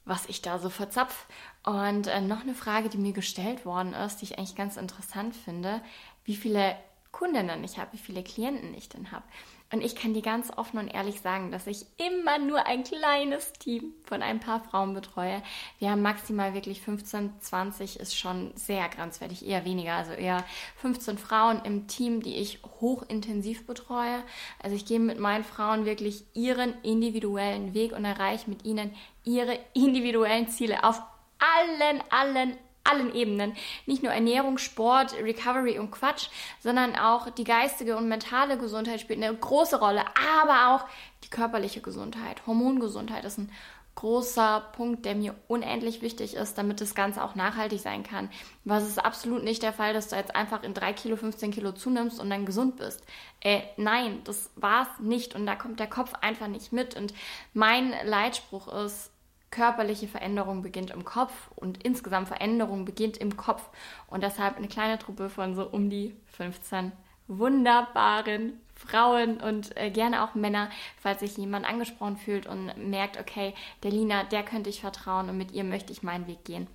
was 0.09 0.25
ich 0.25 0.41
da 0.41 0.59
so 0.59 0.69
verzapf. 0.69 1.27
Und 1.63 2.07
äh, 2.07 2.19
noch 2.19 2.41
eine 2.41 2.56
Frage, 2.56 2.89
die 2.89 2.97
mir 2.97 3.13
gestellt 3.13 3.65
worden 3.65 3.94
ist, 3.94 4.17
die 4.17 4.25
ich 4.25 4.38
eigentlich 4.38 4.56
ganz 4.56 4.75
interessant 4.75 5.35
finde, 5.35 5.81
wie 6.25 6.35
viele 6.35 6.75
Kundinnen 7.11 7.63
ich 7.63 7.77
habe, 7.77 7.94
wie 7.94 7.97
viele 7.97 8.23
Klienten 8.23 8.73
ich 8.73 8.89
denn 8.89 9.11
habe. 9.11 9.23
Und 9.71 9.83
ich 9.83 9.95
kann 9.95 10.16
dir 10.16 10.24
ganz 10.24 10.51
offen 10.57 10.80
und 10.80 10.88
ehrlich 10.88 11.21
sagen, 11.21 11.51
dass 11.51 11.68
ich 11.68 11.86
immer 11.98 12.39
nur 12.39 12.66
ein 12.66 12.83
kleines 12.83 13.54
Team 13.54 13.94
von 14.04 14.24
ein 14.24 14.39
paar 14.39 14.63
Frauen 14.63 14.95
betreue. 14.95 15.44
Wir 15.77 15.92
haben 15.92 16.01
maximal 16.01 16.56
wirklich 16.56 16.81
15, 16.81 17.33
20 17.39 18.00
ist 18.00 18.18
schon 18.18 18.51
sehr 18.56 18.89
grenzwertig, 18.89 19.45
eher 19.45 19.66
weniger, 19.66 19.94
also 19.94 20.13
eher 20.13 20.44
15 20.77 21.19
Frauen 21.19 21.62
im 21.66 21.86
Team, 21.88 22.24
die 22.24 22.38
ich 22.38 22.60
hochintensiv 22.81 23.68
betreue. 23.68 24.24
Also 24.63 24.75
ich 24.75 24.86
gehe 24.88 25.00
mit 25.00 25.19
meinen 25.19 25.44
Frauen 25.44 25.86
wirklich 25.86 26.24
ihren 26.33 26.74
individuellen 26.81 27.75
Weg 27.75 27.92
und 27.92 28.06
erreiche 28.06 28.50
mit 28.50 28.66
ihnen 28.66 28.95
ihre 29.24 29.60
individuellen 29.74 30.50
Ziele 30.50 30.83
auf 30.83 31.00
allen, 31.38 32.04
allen, 32.10 32.57
allen 32.83 33.13
Ebenen. 33.13 33.53
Nicht 33.85 34.03
nur 34.03 34.11
Ernährung, 34.11 34.57
Sport, 34.57 35.13
Recovery 35.13 35.79
und 35.79 35.91
Quatsch, 35.91 36.29
sondern 36.59 36.95
auch 36.95 37.29
die 37.29 37.43
geistige 37.43 37.97
und 37.97 38.07
mentale 38.07 38.57
Gesundheit 38.57 39.01
spielt 39.01 39.23
eine 39.23 39.35
große 39.35 39.79
Rolle, 39.79 40.03
aber 40.37 40.75
auch 40.75 40.85
die 41.23 41.29
körperliche 41.29 41.81
Gesundheit. 41.81 42.45
Hormongesundheit 42.45 43.25
ist 43.25 43.37
ein 43.37 43.51
großer 43.99 44.63
Punkt, 44.71 45.03
der 45.03 45.13
mir 45.13 45.35
unendlich 45.49 46.01
wichtig 46.01 46.33
ist, 46.33 46.57
damit 46.57 46.79
das 46.79 46.95
Ganze 46.95 47.21
auch 47.21 47.35
nachhaltig 47.35 47.81
sein 47.81 48.03
kann. 48.03 48.29
Was 48.63 48.87
ist 48.87 48.97
absolut 48.97 49.43
nicht 49.43 49.61
der 49.61 49.73
Fall, 49.73 49.93
dass 49.93 50.07
du 50.07 50.15
jetzt 50.15 50.37
einfach 50.37 50.63
in 50.63 50.73
3 50.73 50.93
Kilo, 50.93 51.17
15 51.17 51.51
Kilo 51.51 51.73
zunimmst 51.73 52.17
und 52.17 52.29
dann 52.29 52.45
gesund 52.45 52.77
bist. 52.77 53.03
Äh, 53.41 53.61
nein, 53.75 54.21
das 54.23 54.51
war's 54.55 54.87
nicht 55.01 55.35
und 55.35 55.45
da 55.45 55.55
kommt 55.55 55.81
der 55.81 55.87
Kopf 55.87 56.13
einfach 56.21 56.47
nicht 56.47 56.71
mit. 56.71 56.95
Und 56.95 57.13
mein 57.53 57.93
Leitspruch 58.05 58.69
ist, 58.85 59.11
körperliche 59.51 60.07
Veränderung 60.07 60.61
beginnt 60.61 60.91
im 60.91 61.05
Kopf 61.05 61.51
und 61.55 61.83
insgesamt 61.83 62.27
Veränderung 62.27 62.85
beginnt 62.85 63.17
im 63.17 63.37
Kopf. 63.37 63.69
Und 64.07 64.23
deshalb 64.23 64.57
eine 64.57 64.67
kleine 64.67 64.99
Truppe 64.99 65.29
von 65.29 65.55
so 65.55 65.67
um 65.67 65.89
die 65.89 66.15
15 66.27 66.91
wunderbaren 67.27 68.59
Frauen 68.75 69.39
und 69.39 69.77
äh, 69.77 69.91
gerne 69.91 70.23
auch 70.23 70.35
Männer, 70.35 70.69
falls 70.97 71.19
sich 71.19 71.37
jemand 71.37 71.67
angesprochen 71.67 72.17
fühlt 72.17 72.47
und 72.47 72.71
merkt, 72.77 73.19
okay, 73.19 73.53
der 73.83 73.91
Lina, 73.91 74.23
der 74.23 74.43
könnte 74.43 74.69
ich 74.69 74.81
vertrauen 74.81 75.29
und 75.29 75.37
mit 75.37 75.51
ihr 75.51 75.63
möchte 75.63 75.91
ich 75.93 76.01
meinen 76.01 76.27
Weg 76.27 76.43
gehen. 76.43 76.67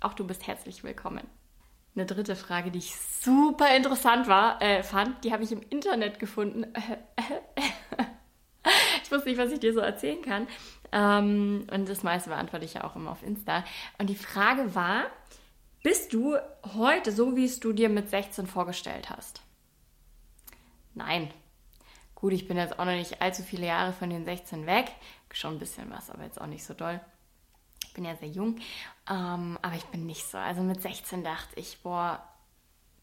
Auch 0.00 0.12
du 0.12 0.26
bist 0.26 0.46
herzlich 0.46 0.84
willkommen. 0.84 1.26
Eine 1.96 2.06
dritte 2.06 2.34
Frage, 2.36 2.70
die 2.70 2.80
ich 2.80 2.96
super 2.96 3.74
interessant 3.74 4.26
war, 4.26 4.60
äh, 4.60 4.82
fand, 4.82 5.24
die 5.24 5.32
habe 5.32 5.44
ich 5.44 5.52
im 5.52 5.62
Internet 5.70 6.18
gefunden. 6.18 6.66
ich 9.04 9.12
wusste 9.12 9.28
nicht, 9.28 9.38
was 9.38 9.52
ich 9.52 9.60
dir 9.60 9.72
so 9.72 9.80
erzählen 9.80 10.22
kann. 10.22 10.46
Ähm, 10.92 11.66
und 11.72 11.88
das 11.88 12.02
meiste 12.02 12.30
beantworte 12.30 12.64
ich 12.64 12.74
ja 12.74 12.84
auch 12.84 12.96
immer 12.96 13.10
auf 13.10 13.22
Insta. 13.22 13.64
Und 13.98 14.08
die 14.08 14.14
Frage 14.14 14.74
war, 14.74 15.04
bist 15.82 16.14
du 16.14 16.36
heute 16.74 17.12
so, 17.12 17.36
wie 17.36 17.44
es 17.44 17.60
du 17.60 17.72
dir 17.72 17.88
mit 17.88 18.08
16 18.10 18.46
vorgestellt 18.46 19.10
hast? 19.10 19.42
Nein. 20.94 21.30
Gut, 22.14 22.32
ich 22.32 22.48
bin 22.48 22.56
jetzt 22.56 22.78
auch 22.78 22.84
noch 22.86 22.92
nicht 22.92 23.20
allzu 23.20 23.42
viele 23.42 23.66
Jahre 23.66 23.92
von 23.92 24.08
den 24.08 24.24
16 24.24 24.66
weg. 24.66 24.90
Schon 25.32 25.54
ein 25.54 25.58
bisschen 25.58 25.90
was, 25.90 26.10
aber 26.10 26.22
jetzt 26.22 26.40
auch 26.40 26.46
nicht 26.46 26.64
so 26.64 26.72
doll. 26.72 27.00
Ich 27.84 27.92
bin 27.92 28.04
ja 28.04 28.16
sehr 28.16 28.28
jung, 28.28 28.56
ähm, 29.10 29.58
aber 29.60 29.74
ich 29.74 29.84
bin 29.86 30.06
nicht 30.06 30.24
so. 30.24 30.38
Also 30.38 30.62
mit 30.62 30.80
16 30.80 31.24
dachte 31.24 31.58
ich, 31.60 31.82
boah, 31.82 32.22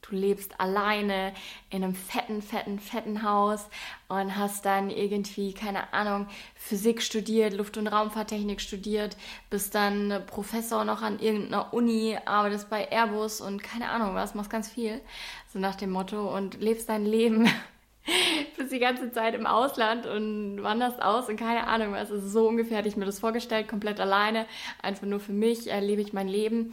du 0.02 0.16
lebst 0.16 0.60
alleine 0.60 1.34
in 1.70 1.84
einem 1.84 1.96
fetten, 1.96 2.42
fetten, 2.42 2.80
fetten 2.80 3.24
Haus 3.24 3.70
und 4.08 4.36
hast 4.36 4.66
dann 4.66 4.90
irgendwie, 4.90 5.54
keine 5.54 5.94
Ahnung, 5.94 6.28
Physik 6.56 7.02
studiert, 7.02 7.54
Luft- 7.54 7.78
und 7.78 7.88
Raumfahrttechnik 7.88 8.62
studiert, 8.62 9.16
bist 9.50 9.76
dann 9.76 10.24
Professor 10.28 10.86
noch 10.86 11.02
an 11.02 11.20
irgendeiner 11.20 11.74
Uni, 11.74 12.18
arbeitest 12.26 12.70
bei 12.70 12.86
Airbus 12.92 13.42
und 13.42 13.64
keine 13.64 13.90
Ahnung 13.90 14.16
was, 14.16 14.36
machst 14.36 14.50
ganz 14.50 14.70
viel, 14.70 15.02
so 15.52 15.60
nach 15.60 15.76
dem 15.76 15.92
Motto 15.92 16.36
und 16.36 16.60
lebst 16.60 16.90
dein 16.90 17.06
Leben 17.06 17.50
bist 18.58 18.72
die 18.72 18.80
ganze 18.80 19.12
Zeit 19.12 19.36
im 19.36 19.46
Ausland 19.46 20.08
und 20.08 20.64
wanderst 20.64 21.02
aus 21.02 21.30
und 21.30 21.38
keine 21.38 21.68
Ahnung 21.68 21.94
was. 21.94 22.12
Also 22.12 22.28
so 22.28 22.48
ungefähr 22.48 22.80
hatte 22.80 22.88
ich 22.88 22.98
mir 22.98 23.06
das 23.06 23.20
vorgestellt, 23.20 23.68
komplett 23.68 24.00
alleine, 24.00 24.48
einfach 24.82 25.06
nur 25.06 25.20
für 25.20 25.34
mich, 25.34 25.68
erlebe 25.68 26.02
ich 26.02 26.14
mein 26.14 26.28
Leben 26.28 26.72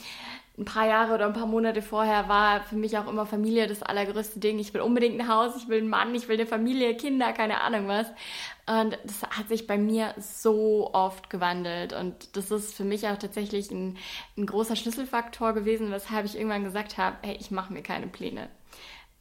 ein 0.59 0.65
paar 0.65 0.87
Jahre 0.87 1.15
oder 1.15 1.27
ein 1.27 1.33
paar 1.33 1.47
Monate 1.47 1.83
vorher 1.83 2.29
war 2.29 2.63
für 2.63 2.75
mich 2.75 2.99
auch 2.99 3.07
immer 3.07 3.27
Familie 3.27 3.69
das 3.69 3.83
allergrößte 3.83 4.41
Ding. 4.41 4.59
Ich 4.59 4.75
will 4.75 4.81
unbedingt 4.81 5.21
ein 5.21 5.29
Haus, 5.29 5.57
ich 5.57 5.69
will 5.69 5.79
einen 5.79 5.89
Mann, 5.89 6.15
ich 6.15 6.27
will 6.27 6.37
eine 6.37 6.47
Familie, 6.47 6.97
Kinder, 6.97 7.33
keine 7.33 7.61
Ahnung 7.61 7.87
was. 7.87 8.09
Und 8.67 8.99
das 9.05 9.23
hat 9.23 9.49
sich 9.49 9.67
bei 9.69 9.79
mir 9.79 10.15
so 10.19 10.91
oft 10.93 11.31
gewandelt. 11.31 11.93
Und 11.93 12.37
das 12.37 12.51
ist 12.51 12.75
für 12.75 12.85
mich 12.85 13.07
auch 13.07 13.17
tatsächlich 13.17 13.71
ein, 13.71 13.97
ein 14.37 14.47
großer 14.47 14.75
Schlüsselfaktor 14.75 15.53
gewesen, 15.53 15.93
weshalb 15.93 16.27
ich 16.27 16.37
irgendwann 16.37 16.65
gesagt 16.65 16.99
habe, 16.99 17.17
hey, 17.23 17.37
ich 17.39 17.53
mache 17.53 17.73
mir 17.73 17.83
keine 17.83 18.09
Pläne. 18.09 18.49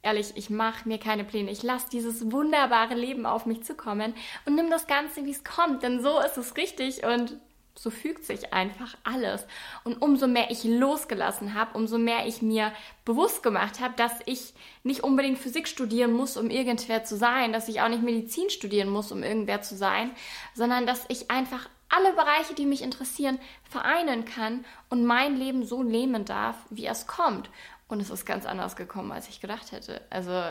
Ehrlich, 0.02 0.32
ich 0.34 0.50
mache 0.50 0.88
mir 0.88 0.98
keine 0.98 1.24
Pläne. 1.24 1.50
Ich 1.50 1.62
lasse 1.62 1.86
dieses 1.90 2.32
wunderbare 2.32 2.94
Leben 2.94 3.26
auf 3.26 3.46
mich 3.46 3.62
zukommen 3.62 4.14
und 4.44 4.56
nimm 4.56 4.70
das 4.70 4.88
Ganze, 4.88 5.24
wie 5.24 5.30
es 5.30 5.44
kommt. 5.44 5.84
Denn 5.84 6.02
so 6.02 6.18
ist 6.20 6.36
es 6.36 6.56
richtig 6.56 7.04
und 7.04 7.36
so 7.82 7.90
fügt 7.90 8.24
sich 8.24 8.52
einfach 8.52 8.96
alles. 9.04 9.46
Und 9.84 10.02
umso 10.02 10.26
mehr 10.26 10.50
ich 10.50 10.64
losgelassen 10.64 11.54
habe, 11.54 11.76
umso 11.76 11.98
mehr 11.98 12.26
ich 12.26 12.42
mir 12.42 12.72
bewusst 13.04 13.42
gemacht 13.42 13.80
habe, 13.80 13.94
dass 13.96 14.12
ich 14.26 14.52
nicht 14.82 15.04
unbedingt 15.04 15.38
Physik 15.38 15.68
studieren 15.68 16.12
muss, 16.12 16.36
um 16.36 16.50
irgendwer 16.50 17.04
zu 17.04 17.16
sein, 17.16 17.52
dass 17.52 17.68
ich 17.68 17.80
auch 17.80 17.88
nicht 17.88 18.02
Medizin 18.02 18.50
studieren 18.50 18.88
muss, 18.88 19.12
um 19.12 19.22
irgendwer 19.22 19.62
zu 19.62 19.76
sein, 19.76 20.10
sondern 20.54 20.86
dass 20.86 21.04
ich 21.08 21.30
einfach 21.30 21.68
alle 21.88 22.12
Bereiche, 22.12 22.54
die 22.54 22.66
mich 22.66 22.82
interessieren, 22.82 23.38
vereinen 23.62 24.24
kann 24.24 24.64
und 24.90 25.04
mein 25.04 25.36
Leben 25.36 25.64
so 25.64 25.82
leben 25.82 26.24
darf, 26.24 26.56
wie 26.70 26.86
es 26.86 27.06
kommt. 27.06 27.48
Und 27.86 28.00
es 28.00 28.10
ist 28.10 28.26
ganz 28.26 28.44
anders 28.44 28.76
gekommen, 28.76 29.12
als 29.12 29.28
ich 29.28 29.40
gedacht 29.40 29.72
hätte. 29.72 30.02
Also 30.10 30.42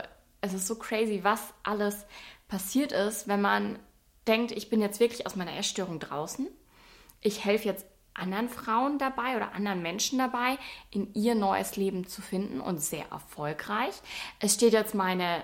es 0.42 0.54
ist 0.54 0.66
so 0.66 0.76
crazy, 0.76 1.20
was 1.24 1.54
alles 1.64 2.06
passiert 2.48 2.92
ist, 2.92 3.28
wenn 3.28 3.42
man 3.42 3.78
denkt, 4.28 4.52
ich 4.52 4.70
bin 4.70 4.82
jetzt 4.82 5.00
wirklich 5.00 5.26
aus 5.26 5.36
meiner 5.36 5.56
Essstörung 5.58 6.00
draußen 6.00 6.48
ich 7.22 7.44
helfe 7.46 7.68
jetzt 7.68 7.86
anderen 8.18 8.50
Frauen 8.50 8.98
dabei 8.98 9.36
oder 9.36 9.54
anderen 9.54 9.82
Menschen 9.82 10.18
dabei, 10.18 10.58
in 10.92 11.14
ihr 11.14 11.36
neues 11.36 11.76
Leben 11.76 12.08
zu 12.08 12.22
finden 12.22 12.60
und 12.60 12.82
sehr 12.82 13.06
erfolgreich. 13.12 13.94
Es 14.40 14.56
steht 14.56 14.74
jetzt 14.74 14.96
meine 14.96 15.44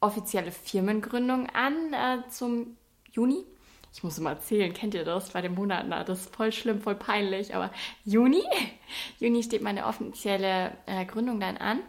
offizielle 0.00 0.52
Firmengründung 0.52 1.48
an 1.50 1.92
äh, 1.92 2.28
zum 2.28 2.76
Juni. 3.10 3.44
ich 3.92 4.02
muss 4.02 4.18
mal 4.20 4.40
zählen, 4.40 4.72
kennt 4.72 4.94
ihr 4.94 5.04
das 5.04 5.30
bei 5.30 5.42
den 5.42 5.54
Monaten? 5.54 5.90
Das 5.90 6.20
ist 6.20 6.34
voll 6.34 6.52
schlimm, 6.52 6.80
voll 6.80 6.94
peinlich, 6.94 7.54
aber 7.54 7.70
Juni, 8.04 8.42
Juni 9.18 9.42
steht 9.42 9.62
meine 9.62 9.86
offizielle 9.86 10.72
äh, 10.86 11.04
Gründung 11.04 11.40
dann 11.40 11.56
an. 11.56 11.80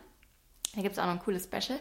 Da 0.76 0.84
gibt 0.84 0.94
es 0.94 1.00
auch 1.00 1.06
noch 1.06 1.14
ein 1.14 1.20
cooles 1.20 1.46
Special. 1.46 1.80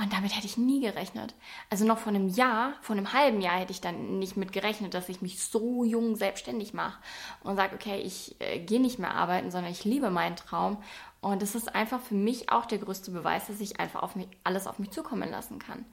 Und 0.00 0.14
damit 0.14 0.34
hätte 0.34 0.46
ich 0.46 0.56
nie 0.56 0.80
gerechnet. 0.80 1.34
Also 1.68 1.84
noch 1.84 1.98
vor 1.98 2.10
einem 2.10 2.28
Jahr, 2.28 2.72
vor 2.80 2.96
einem 2.96 3.12
halben 3.12 3.42
Jahr 3.42 3.58
hätte 3.58 3.72
ich 3.72 3.82
dann 3.82 4.18
nicht 4.18 4.34
mit 4.34 4.50
gerechnet, 4.50 4.94
dass 4.94 5.10
ich 5.10 5.20
mich 5.20 5.44
so 5.44 5.84
jung 5.84 6.16
selbstständig 6.16 6.72
mache 6.72 6.98
und 7.42 7.56
sage, 7.56 7.74
okay, 7.74 8.00
ich 8.00 8.34
äh, 8.40 8.60
gehe 8.60 8.80
nicht 8.80 8.98
mehr 8.98 9.14
arbeiten, 9.14 9.50
sondern 9.50 9.70
ich 9.70 9.84
liebe 9.84 10.10
meinen 10.10 10.36
Traum. 10.36 10.82
Und 11.20 11.42
das 11.42 11.54
ist 11.54 11.74
einfach 11.74 12.00
für 12.00 12.14
mich 12.14 12.50
auch 12.50 12.64
der 12.64 12.78
größte 12.78 13.10
Beweis, 13.10 13.48
dass 13.48 13.60
ich 13.60 13.78
einfach 13.78 14.02
auf 14.02 14.16
mich, 14.16 14.28
alles 14.42 14.66
auf 14.66 14.78
mich 14.78 14.90
zukommen 14.90 15.30
lassen 15.30 15.58
kann. 15.58 15.84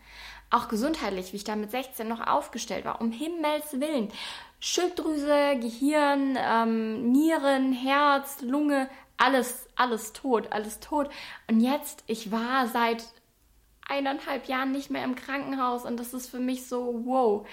Auch 0.52 0.70
gesundheitlich, 0.70 1.34
wie 1.34 1.38
ich 1.38 1.44
da 1.44 1.58
mit 1.58 1.72
16 1.72 2.08
noch 2.08 2.26
aufgestellt 2.26 2.86
war, 2.86 3.02
um 3.02 3.12
Himmels 3.12 3.74
Willen. 3.74 4.08
Schilddrüse, 4.62 5.58
Gehirn, 5.60 6.38
ähm, 6.40 7.12
Nieren, 7.12 7.74
Herz, 7.74 8.40
Lunge, 8.40 8.90
alles, 9.18 9.68
alles 9.76 10.14
tot, 10.14 10.54
alles 10.54 10.80
tot. 10.80 11.10
Und 11.50 11.60
jetzt, 11.60 12.06
ich 12.08 12.32
war 12.32 12.68
seit 12.68 13.04
eineinhalb 13.88 14.48
Jahren 14.48 14.72
nicht 14.72 14.90
mehr 14.90 15.04
im 15.04 15.16
Krankenhaus 15.16 15.86
und 15.86 15.98
das 15.98 16.14
ist 16.14 16.30
für 16.30 16.40
mich 16.40 16.68
so, 16.68 17.02
wow, 17.06 17.48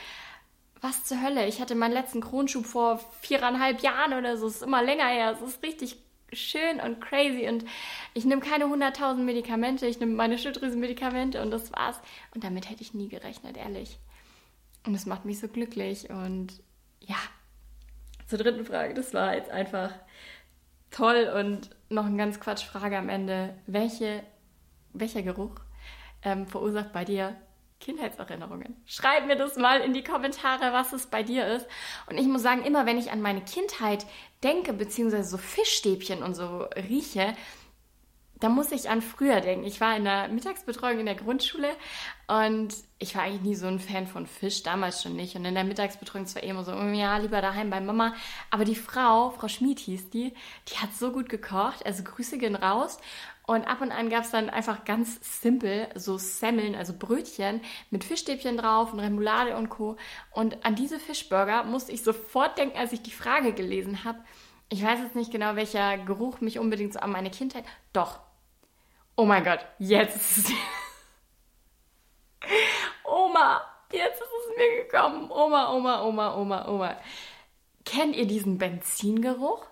was 0.81 1.05
zur 1.05 1.23
Hölle. 1.23 1.47
Ich 1.47 1.61
hatte 1.61 1.75
meinen 1.75 1.95
letzten 1.95 2.21
Kronschub 2.21 2.67
vor 2.67 3.00
viereinhalb 3.21 3.81
Jahren 3.81 4.12
oder 4.14 4.37
so, 4.37 4.47
es 4.47 4.57
ist 4.57 4.62
immer 4.62 4.83
länger 4.83 5.07
her, 5.07 5.33
es 5.33 5.41
ist 5.41 5.62
richtig 5.62 5.97
schön 6.33 6.81
und 6.81 7.00
crazy 7.00 7.49
und 7.49 7.64
ich 8.12 8.25
nehme 8.25 8.41
keine 8.41 8.64
100.000 8.67 9.17
Medikamente, 9.17 9.87
ich 9.87 10.00
nehme 10.00 10.14
meine 10.14 10.38
Schilddrüsenmedikamente 10.38 11.41
und 11.41 11.50
das 11.50 11.73
war's. 11.73 12.00
Und 12.35 12.45
damit 12.45 12.69
hätte 12.69 12.83
ich 12.83 12.95
nie 12.95 13.09
gerechnet, 13.09 13.57
ehrlich. 13.57 13.99
Und 14.87 14.95
es 14.95 15.07
macht 15.07 15.25
mich 15.25 15.38
so 15.38 15.49
glücklich 15.49 16.11
und 16.11 16.61
ja, 17.00 17.17
zur 18.26 18.38
dritten 18.38 18.64
Frage, 18.64 18.95
das 18.95 19.14
war 19.14 19.35
jetzt 19.35 19.50
einfach 19.50 19.91
toll 20.91 21.31
und 21.37 21.71
noch 21.88 22.07
ein 22.07 22.19
ganz 22.19 22.41
Quatsch 22.41 22.64
Frage 22.64 22.99
am 22.99 23.09
Ende. 23.09 23.55
Welche, 23.67 24.23
welcher 24.93 25.23
Geruch 25.23 25.61
ähm, 26.25 26.47
verursacht 26.47 26.93
bei 26.93 27.04
dir 27.04 27.37
Kindheitserinnerungen? 27.81 28.76
Schreib 28.87 29.26
mir 29.26 29.37
das 29.37 29.57
mal 29.57 29.81
in 29.81 29.93
die 29.93 30.04
Kommentare, 30.04 30.73
was 30.73 30.93
es 30.93 31.07
bei 31.07 31.23
dir 31.23 31.47
ist. 31.47 31.66
Und 32.07 32.19
ich 32.19 32.26
muss 32.26 32.43
sagen, 32.43 32.64
immer 32.64 32.87
wenn 32.87 32.99
ich 32.99 33.12
an 33.12 33.21
meine 33.21 33.43
Kindheit 33.43 34.07
denke, 34.43 34.73
beziehungsweise 34.73 35.28
so 35.28 35.38
Fischstäbchen 35.38 36.23
und 36.23 36.35
so 36.35 36.66
rieche, 36.88 37.35
da 38.40 38.49
muss 38.49 38.73
ich 38.73 38.90
an 38.90 39.00
früher 39.00 39.40
denken. 39.40 39.64
Ich 39.64 39.81
war 39.81 39.97
in 39.97 40.04
der 40.04 40.28
Mittagsbetreuung 40.28 40.99
in 40.99 41.07
der 41.07 41.14
Grundschule 41.14 41.69
und 42.26 42.75
ich 42.99 43.14
war 43.14 43.23
eigentlich 43.23 43.43
nie 43.43 43.54
so 43.54 43.66
ein 43.66 43.78
Fan 43.78 44.07
von 44.07 44.26
Fisch, 44.26 44.62
damals 44.62 45.02
schon 45.02 45.16
nicht. 45.16 45.37
Und 45.37 45.45
in 45.45 45.54
der 45.54 45.64
Mittagsbetreuung 45.64 46.26
zwar 46.26 46.43
immer 46.43 46.64
so, 46.64 46.73
oh 46.73 46.88
ja, 46.88 47.16
lieber 47.19 47.40
daheim 47.40 47.71
bei 47.71 47.81
Mama. 47.81 48.14
Aber 48.50 48.64
die 48.64 48.75
Frau, 48.75 49.31
Frau 49.31 49.49
Schmid 49.49 49.78
hieß 49.78 50.11
die, 50.11 50.35
die 50.69 50.76
hat 50.76 50.93
so 50.95 51.12
gut 51.12 51.28
gekocht. 51.28 51.87
Also 51.87 52.02
Grüße 52.02 52.37
gehen 52.37 52.57
raus. 52.57 52.99
Und 53.46 53.66
ab 53.66 53.82
und 53.82 53.92
an 53.92 54.08
gab 54.08 54.24
es 54.24 54.30
dann 54.30 54.48
einfach 54.48 54.84
ganz 54.86 55.18
simpel 55.42 55.88
so 55.94 56.16
Semmeln, 56.16 56.74
also 56.74 56.94
Brötchen 56.98 57.60
mit 57.90 58.02
Fischstäbchen 58.02 58.56
drauf 58.56 58.92
und 58.92 59.00
Remoulade 59.00 59.54
und 59.56 59.68
Co. 59.68 59.96
Und 60.30 60.64
an 60.64 60.74
diese 60.74 60.98
Fischburger 60.98 61.64
musste 61.64 61.92
ich 61.92 62.02
sofort 62.02 62.56
denken, 62.56 62.78
als 62.78 62.92
ich 62.92 63.02
die 63.02 63.10
Frage 63.10 63.52
gelesen 63.52 64.04
habe. 64.04 64.18
Ich 64.70 64.82
weiß 64.82 65.00
jetzt 65.00 65.14
nicht 65.14 65.30
genau, 65.30 65.56
welcher 65.56 65.98
Geruch 65.98 66.40
mich 66.40 66.58
unbedingt 66.58 66.94
so 66.94 67.00
an 67.00 67.12
meine 67.12 67.30
Kindheit. 67.30 67.64
Doch. 67.92 68.20
Oh 69.14 69.26
mein 69.26 69.44
Gott, 69.44 69.60
jetzt 69.78 70.16
ist 70.16 70.48
es. 70.48 70.54
Oma, 73.04 73.60
jetzt 73.92 74.22
ist 74.22 74.28
es 74.50 74.56
mir 74.56 74.84
gekommen. 74.84 75.30
Oma, 75.30 75.70
Oma, 75.70 76.02
Oma, 76.02 76.34
Oma, 76.34 76.68
Oma. 76.68 76.96
Kennt 77.84 78.16
ihr 78.16 78.26
diesen 78.26 78.56
Benzingeruch? 78.56 79.66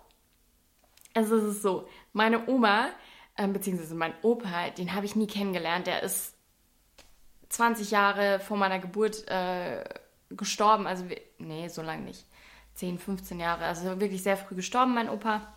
Also 1.15 1.37
es 1.37 1.55
ist 1.55 1.61
so, 1.63 1.87
meine 2.13 2.47
Oma 2.47 2.89
ähm, 3.37 3.53
beziehungsweise 3.53 3.95
mein 3.95 4.13
Opa, 4.21 4.69
den 4.69 4.93
habe 4.93 5.05
ich 5.05 5.15
nie 5.15 5.27
kennengelernt. 5.27 5.87
Der 5.87 6.03
ist 6.03 6.35
20 7.49 7.91
Jahre 7.91 8.39
vor 8.39 8.57
meiner 8.57 8.79
Geburt 8.79 9.27
äh, 9.27 9.83
gestorben. 10.29 10.87
Also, 10.87 11.05
nee, 11.37 11.67
so 11.67 11.81
lange 11.81 12.03
nicht. 12.03 12.25
10, 12.75 12.99
15 12.99 13.39
Jahre. 13.39 13.65
Also 13.65 13.99
wirklich 13.99 14.23
sehr 14.23 14.37
früh 14.37 14.55
gestorben, 14.55 14.93
mein 14.93 15.09
Opa. 15.09 15.53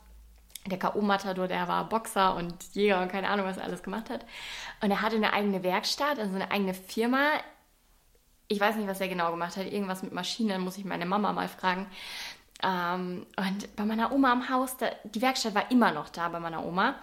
Der 0.66 0.78
K.O.-Matador, 0.78 1.46
der 1.46 1.68
war 1.68 1.88
Boxer 1.88 2.34
und 2.34 2.74
Jäger 2.74 3.00
und 3.00 3.08
keine 3.10 3.28
Ahnung, 3.28 3.46
was 3.46 3.56
er 3.56 3.64
alles 3.64 3.84
gemacht 3.84 4.10
hat. 4.10 4.26
Und 4.80 4.90
er 4.90 5.00
hatte 5.00 5.14
eine 5.14 5.32
eigene 5.32 5.62
Werkstatt, 5.62 6.18
also 6.18 6.34
eine 6.34 6.50
eigene 6.50 6.74
Firma. 6.74 7.28
Ich 8.48 8.58
weiß 8.58 8.76
nicht, 8.76 8.88
was 8.88 9.00
er 9.00 9.08
genau 9.08 9.30
gemacht 9.30 9.56
hat. 9.56 9.66
Irgendwas 9.66 10.02
mit 10.02 10.12
Maschinen, 10.12 10.60
muss 10.62 10.76
ich 10.76 10.84
meine 10.84 11.06
Mama 11.06 11.32
mal 11.32 11.48
fragen. 11.48 11.86
Ähm, 12.62 13.26
und 13.36 13.76
bei 13.76 13.84
meiner 13.84 14.12
Oma 14.12 14.32
am 14.32 14.48
Haus, 14.48 14.76
da, 14.76 14.88
die 15.04 15.22
Werkstatt 15.22 15.54
war 15.54 15.70
immer 15.70 15.92
noch 15.92 16.08
da 16.08 16.28
bei 16.28 16.40
meiner 16.40 16.64
Oma. 16.64 16.96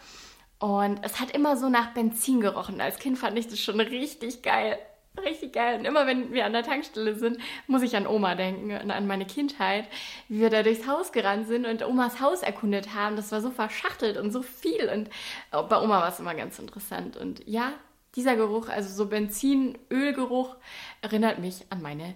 Und 0.63 0.99
es 1.01 1.19
hat 1.19 1.31
immer 1.31 1.57
so 1.57 1.67
nach 1.67 1.93
Benzin 1.93 2.39
gerochen. 2.39 2.79
Als 2.79 2.97
Kind 2.97 3.17
fand 3.19 3.37
ich 3.37 3.49
das 3.49 3.59
schon 3.59 3.81
richtig 3.81 4.43
geil. 4.43 4.79
Richtig 5.21 5.51
geil. 5.51 5.77
Und 5.77 5.83
immer 5.83 6.07
wenn 6.07 6.31
wir 6.31 6.45
an 6.45 6.53
der 6.53 6.63
Tankstelle 6.63 7.15
sind, 7.15 7.37
muss 7.67 7.81
ich 7.81 7.97
an 7.97 8.07
Oma 8.07 8.35
denken 8.35 8.71
und 8.71 8.89
an 8.89 9.05
meine 9.05 9.25
Kindheit, 9.25 9.89
wie 10.29 10.39
wir 10.39 10.49
da 10.49 10.63
durchs 10.63 10.87
Haus 10.87 11.11
gerannt 11.11 11.47
sind 11.47 11.65
und 11.65 11.85
Omas 11.85 12.21
Haus 12.21 12.43
erkundet 12.43 12.95
haben. 12.95 13.17
Das 13.17 13.33
war 13.33 13.41
so 13.41 13.51
verschachtelt 13.51 14.15
und 14.15 14.31
so 14.31 14.41
viel. 14.41 14.87
Und 14.87 15.09
bei 15.51 15.81
Oma 15.81 15.99
war 15.99 16.07
es 16.07 16.21
immer 16.21 16.33
ganz 16.33 16.57
interessant. 16.59 17.17
Und 17.17 17.45
ja, 17.45 17.73
dieser 18.15 18.37
Geruch, 18.37 18.69
also 18.69 18.87
so 18.87 19.09
Benzin, 19.09 19.77
Ölgeruch, 19.91 20.55
erinnert 21.01 21.39
mich 21.39 21.65
an 21.71 21.81
meine 21.81 22.15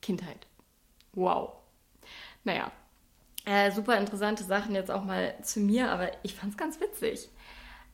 Kindheit. 0.00 0.46
Wow. 1.12 1.52
Naja, 2.44 2.72
äh, 3.44 3.70
super 3.72 3.98
interessante 3.98 4.42
Sachen 4.42 4.74
jetzt 4.74 4.90
auch 4.90 5.04
mal 5.04 5.34
zu 5.42 5.60
mir, 5.60 5.90
aber 5.90 6.12
ich 6.22 6.34
fand 6.34 6.52
es 6.52 6.56
ganz 6.56 6.80
witzig. 6.80 7.28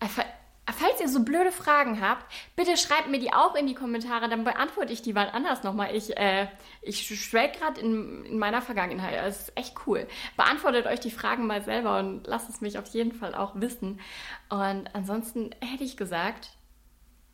Falls 0.01 1.01
ihr 1.01 1.09
so 1.09 1.25
blöde 1.25 1.53
Fragen 1.53 2.01
habt, 2.01 2.25
bitte 2.57 2.77
schreibt 2.77 3.09
mir 3.09 3.19
die 3.19 3.33
auch 3.33 3.55
in 3.55 3.67
die 3.67 3.75
Kommentare, 3.75 4.29
dann 4.29 4.45
beantworte 4.45 4.93
ich 4.93 5.03
die 5.03 5.13
mal 5.13 5.29
anders 5.29 5.63
nochmal. 5.63 5.95
Ich, 5.95 6.17
äh, 6.17 6.47
ich 6.83 7.07
schwelg 7.07 7.55
gerade 7.55 7.81
in, 7.81 8.25
in 8.25 8.39
meiner 8.39 8.63
Vergangenheit. 8.63 9.15
Das 9.17 9.49
ist 9.49 9.57
echt 9.57 9.75
cool. 9.87 10.07
Beantwortet 10.37 10.87
euch 10.87 11.01
die 11.01 11.11
Fragen 11.11 11.47
mal 11.47 11.63
selber 11.63 11.99
und 11.99 12.27
lasst 12.27 12.49
es 12.49 12.61
mich 12.61 12.79
auf 12.79 12.87
jeden 12.89 13.13
Fall 13.13 13.35
auch 13.35 13.53
wissen. 13.57 14.01
Und 14.49 14.95
ansonsten 14.95 15.51
hätte 15.61 15.85
ich 15.85 15.97
gesagt, 15.97 16.51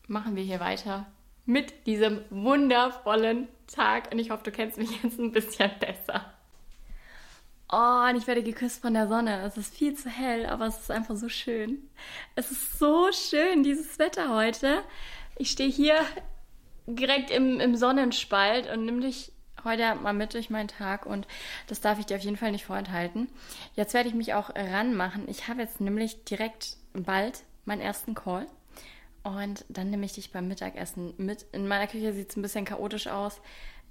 machen 0.08 0.36
wir 0.36 0.42
hier 0.42 0.60
weiter 0.60 1.06
mit 1.44 1.86
diesem 1.86 2.22
wundervollen 2.30 3.48
Tag. 3.72 4.12
Und 4.12 4.18
ich 4.18 4.30
hoffe, 4.30 4.44
du 4.44 4.50
kennst 4.50 4.78
mich 4.78 5.02
jetzt 5.02 5.18
ein 5.18 5.32
bisschen 5.32 5.70
besser. 5.80 6.35
Oh, 7.70 8.04
und 8.08 8.16
ich 8.16 8.28
werde 8.28 8.44
geküsst 8.44 8.82
von 8.82 8.94
der 8.94 9.08
Sonne. 9.08 9.42
Es 9.42 9.56
ist 9.56 9.74
viel 9.74 9.94
zu 9.94 10.08
hell, 10.08 10.46
aber 10.46 10.66
es 10.66 10.78
ist 10.78 10.90
einfach 10.90 11.16
so 11.16 11.28
schön. 11.28 11.90
Es 12.36 12.52
ist 12.52 12.78
so 12.78 13.10
schön, 13.12 13.64
dieses 13.64 13.98
Wetter 13.98 14.34
heute. 14.34 14.82
Ich 15.36 15.50
stehe 15.50 15.70
hier 15.70 15.96
direkt 16.86 17.30
im, 17.32 17.58
im 17.58 17.74
Sonnenspalt 17.74 18.70
und 18.70 18.84
nimm 18.84 19.00
dich 19.00 19.32
heute 19.64 19.96
mal 19.96 20.12
mit 20.12 20.34
durch 20.34 20.48
meinen 20.48 20.68
Tag 20.68 21.06
und 21.06 21.26
das 21.66 21.80
darf 21.80 21.98
ich 21.98 22.06
dir 22.06 22.16
auf 22.16 22.22
jeden 22.22 22.36
Fall 22.36 22.52
nicht 22.52 22.64
vorenthalten. 22.64 23.28
Jetzt 23.74 23.94
werde 23.94 24.08
ich 24.08 24.14
mich 24.14 24.34
auch 24.34 24.50
ranmachen. 24.54 25.28
Ich 25.28 25.48
habe 25.48 25.60
jetzt 25.60 25.80
nämlich 25.80 26.24
direkt 26.24 26.76
bald 26.92 27.42
meinen 27.64 27.80
ersten 27.80 28.14
Call 28.14 28.46
und 29.24 29.64
dann 29.68 29.90
nehme 29.90 30.06
ich 30.06 30.12
dich 30.12 30.30
beim 30.30 30.46
Mittagessen 30.46 31.14
mit. 31.16 31.46
In 31.50 31.66
meiner 31.66 31.88
Küche 31.88 32.12
sieht 32.12 32.30
es 32.30 32.36
ein 32.36 32.42
bisschen 32.42 32.64
chaotisch 32.64 33.08
aus. 33.08 33.40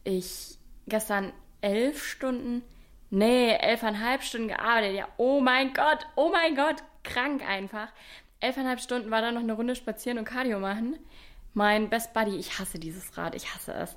Ich 0.06 0.58
gestern 0.88 1.34
elf 1.60 2.06
Stunden 2.06 2.64
Nee, 3.10 3.52
elfeinhalb 3.52 4.24
Stunden 4.24 4.48
gearbeitet. 4.48 4.96
Ja, 4.96 5.08
oh 5.18 5.40
mein 5.40 5.74
Gott, 5.74 6.06
oh 6.16 6.30
mein 6.32 6.56
Gott, 6.56 6.78
krank 7.04 7.48
einfach. 7.48 7.88
Elfeinhalb 8.40 8.80
Stunden 8.80 9.12
war 9.12 9.22
dann 9.22 9.36
noch 9.36 9.42
eine 9.42 9.54
Runde 9.54 9.76
spazieren 9.76 10.18
und 10.18 10.26
Cardio 10.26 10.60
machen. 10.60 10.98
Mein 11.54 11.90
Best 11.90 12.14
Buddy, 12.14 12.36
ich 12.36 12.60
hasse 12.60 12.80
dieses 12.80 13.18
Rad, 13.18 13.36
ich 13.36 13.54
hasse 13.54 13.74
es. 13.74 13.96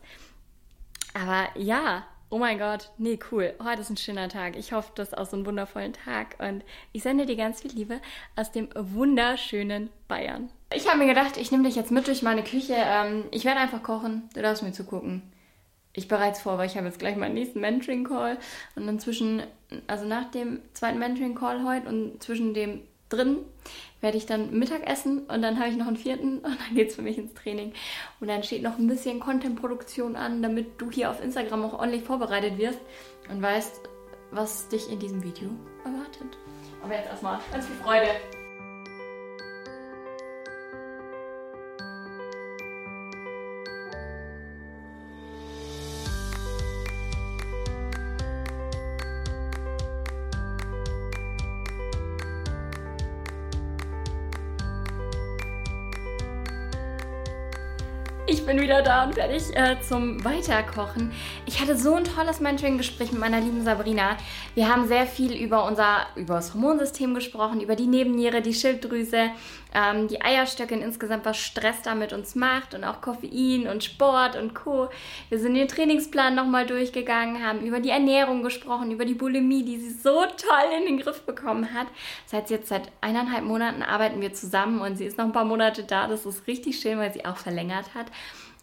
Aber 1.15 1.49
ja, 1.57 2.07
oh 2.31 2.39
mein 2.39 2.59
Gott, 2.59 2.91
nee, 2.99 3.19
cool. 3.33 3.55
Heute 3.63 3.81
ist 3.81 3.91
ein 3.91 3.97
schöner 3.97 4.29
Tag. 4.29 4.57
Ich 4.57 4.73
hoffe, 4.73 4.93
das 4.95 5.09
ist 5.09 5.19
auch 5.19 5.27
so 5.27 5.37
ein 5.37 5.47
wundervollen 5.47 5.95
Tag. 5.95 6.37
Und 6.39 6.63
ich 6.93 7.03
sende 7.03 7.27
dir 7.27 7.37
ganz 7.37 7.63
viel 7.63 7.73
Liebe 7.73 8.01
aus 8.37 8.53
dem 8.53 8.69
wunderschönen 8.77 9.91
Bayern. 10.07 10.51
Ich 10.73 10.87
habe 10.87 10.99
mir 10.99 11.07
gedacht, 11.07 11.37
ich 11.37 11.51
nehme 11.51 11.65
dich 11.65 11.77
jetzt 11.77 11.91
mit 11.91 12.07
durch 12.07 12.23
meine 12.23 12.45
Küche. 12.45 12.75
Ähm, 12.77 13.25
ich 13.33 13.45
werde 13.45 13.61
einfach 13.61 13.83
kochen. 13.83 14.29
Du 14.35 14.43
darfst 14.43 14.63
mir 14.63 14.73
zugucken 14.73 15.23
ich 15.99 16.09
bereits 16.09 16.41
vor, 16.41 16.59
weil 16.59 16.67
ich 16.67 16.77
habe 16.77 16.87
jetzt 16.87 16.99
gleich 16.99 17.17
meinen 17.17 17.35
nächsten 17.35 17.61
Mentoring-Call 17.61 18.39
und 18.77 18.87
dann 18.87 18.99
zwischen, 18.99 19.43
also 19.87 20.05
nach 20.05 20.31
dem 20.31 20.61
zweiten 20.73 20.99
Mentoring-Call 20.99 21.65
heute 21.65 21.89
und 21.89 22.23
zwischen 22.23 22.55
dem 22.55 22.83
drin 23.09 23.39
werde 24.01 24.17
ich 24.17 24.27
dann 24.27 24.57
Mittag 24.59 24.87
essen 24.87 25.21
und 25.21 25.43
dann 25.43 25.59
habe 25.59 25.71
ich 25.71 25.77
noch 25.77 25.87
einen 25.87 25.97
vierten 25.97 26.39
und 26.45 26.59
dann 26.61 26.75
geht 26.75 26.91
es 26.91 26.97
für 26.97 27.03
mich 27.03 27.19
ins 27.19 27.35
Training. 27.35 27.73
Und 28.21 28.29
dann 28.29 28.43
steht 28.43 28.63
noch 28.63 28.79
ein 28.79 28.87
bisschen 28.87 29.21
Content-Produktion 29.21 30.17
an, 30.17 30.43
damit 30.43 30.81
du 30.81 30.91
hier 30.91 31.11
auf 31.11 31.23
Instagram 31.23 31.65
auch 31.65 31.75
ordentlich 31.75 32.05
vorbereitet 32.05 32.59
wirst 32.59 32.81
und 33.31 33.43
weißt, 33.43 33.81
was 34.31 34.69
dich 34.69 34.91
in 34.91 34.99
diesem 34.99 35.23
Video 35.23 35.51
erwartet. 35.85 36.39
Aber 36.83 36.95
jetzt 36.95 37.09
erstmal 37.09 37.41
ganz 37.51 37.67
viel 37.67 37.77
Freude. 37.77 38.38
Ich 58.31 58.45
bin 58.45 58.61
wieder 58.61 58.83
da 58.83 59.05
und 59.05 59.15
fertig 59.15 59.57
äh, 59.57 59.81
zum 59.81 60.23
Weiterkochen. 60.23 61.13
Ich 61.47 61.63
hatte 61.63 61.79
so 61.79 61.95
ein 61.95 62.05
tolles 62.05 62.41
Mentoring-Gespräch 62.41 63.11
mit 63.11 63.21
meiner 63.21 63.41
lieben 63.41 63.65
Sabrina. 63.65 64.19
Wir 64.55 64.69
haben 64.69 64.87
sehr 64.87 65.07
viel 65.07 65.33
über 65.33 65.65
unser 65.65 66.07
über 66.15 66.35
das 66.35 66.53
Hormonsystem 66.53 67.15
gesprochen, 67.15 67.63
über 67.63 67.75
die 67.75 67.87
Nebenniere, 67.87 68.43
die 68.43 68.53
Schilddrüse, 68.53 69.31
ähm, 69.75 70.09
die 70.09 70.21
Eierstöcke 70.21 70.75
und 70.75 70.83
insgesamt, 70.83 71.25
was 71.25 71.39
Stress 71.39 71.81
da 71.83 71.95
mit 71.95 72.13
uns 72.13 72.35
macht 72.35 72.75
und 72.75 72.85
auch 72.85 73.01
Koffein 73.01 73.67
und 73.67 73.83
Sport 73.83 74.37
und 74.37 74.55
Co. 74.55 74.91
Wir 75.31 75.39
sind 75.39 75.55
den 75.55 75.67
Trainingsplan 75.67 76.35
nochmal 76.35 76.67
durchgegangen, 76.67 77.43
haben 77.43 77.61
über 77.61 77.81
die 77.81 77.91
Ernährung 77.91 78.43
gesprochen, 78.43 78.91
über 78.91 79.07
die 79.07 79.15
Bulimie, 79.15 79.65
die 79.65 79.79
sie 79.79 79.91
so 79.91 80.21
toll 80.21 80.79
in 80.79 80.85
den 80.85 80.99
Griff 80.99 81.23
bekommen 81.23 81.73
hat. 81.73 81.87
Seit 82.27 82.51
jetzt 82.51 82.69
seit 82.69 82.93
eineinhalb 83.01 83.45
Monaten 83.45 83.83
arbeiten 83.83 84.21
wir 84.21 84.35
zusammen 84.35 84.83
und 84.83 84.97
sie 84.97 85.07
ist 85.07 85.17
noch 85.17 85.25
ein 85.25 85.33
paar 85.33 85.47
Monate 85.47 85.85
da. 85.85 86.07
Das 86.09 86.27
ist 86.27 86.47
richtig 86.47 86.79
schön, 86.79 86.99
weil 86.99 87.13
sie 87.15 87.25
auch 87.25 87.39
verlängert 87.39 87.95
hat. 87.95 88.07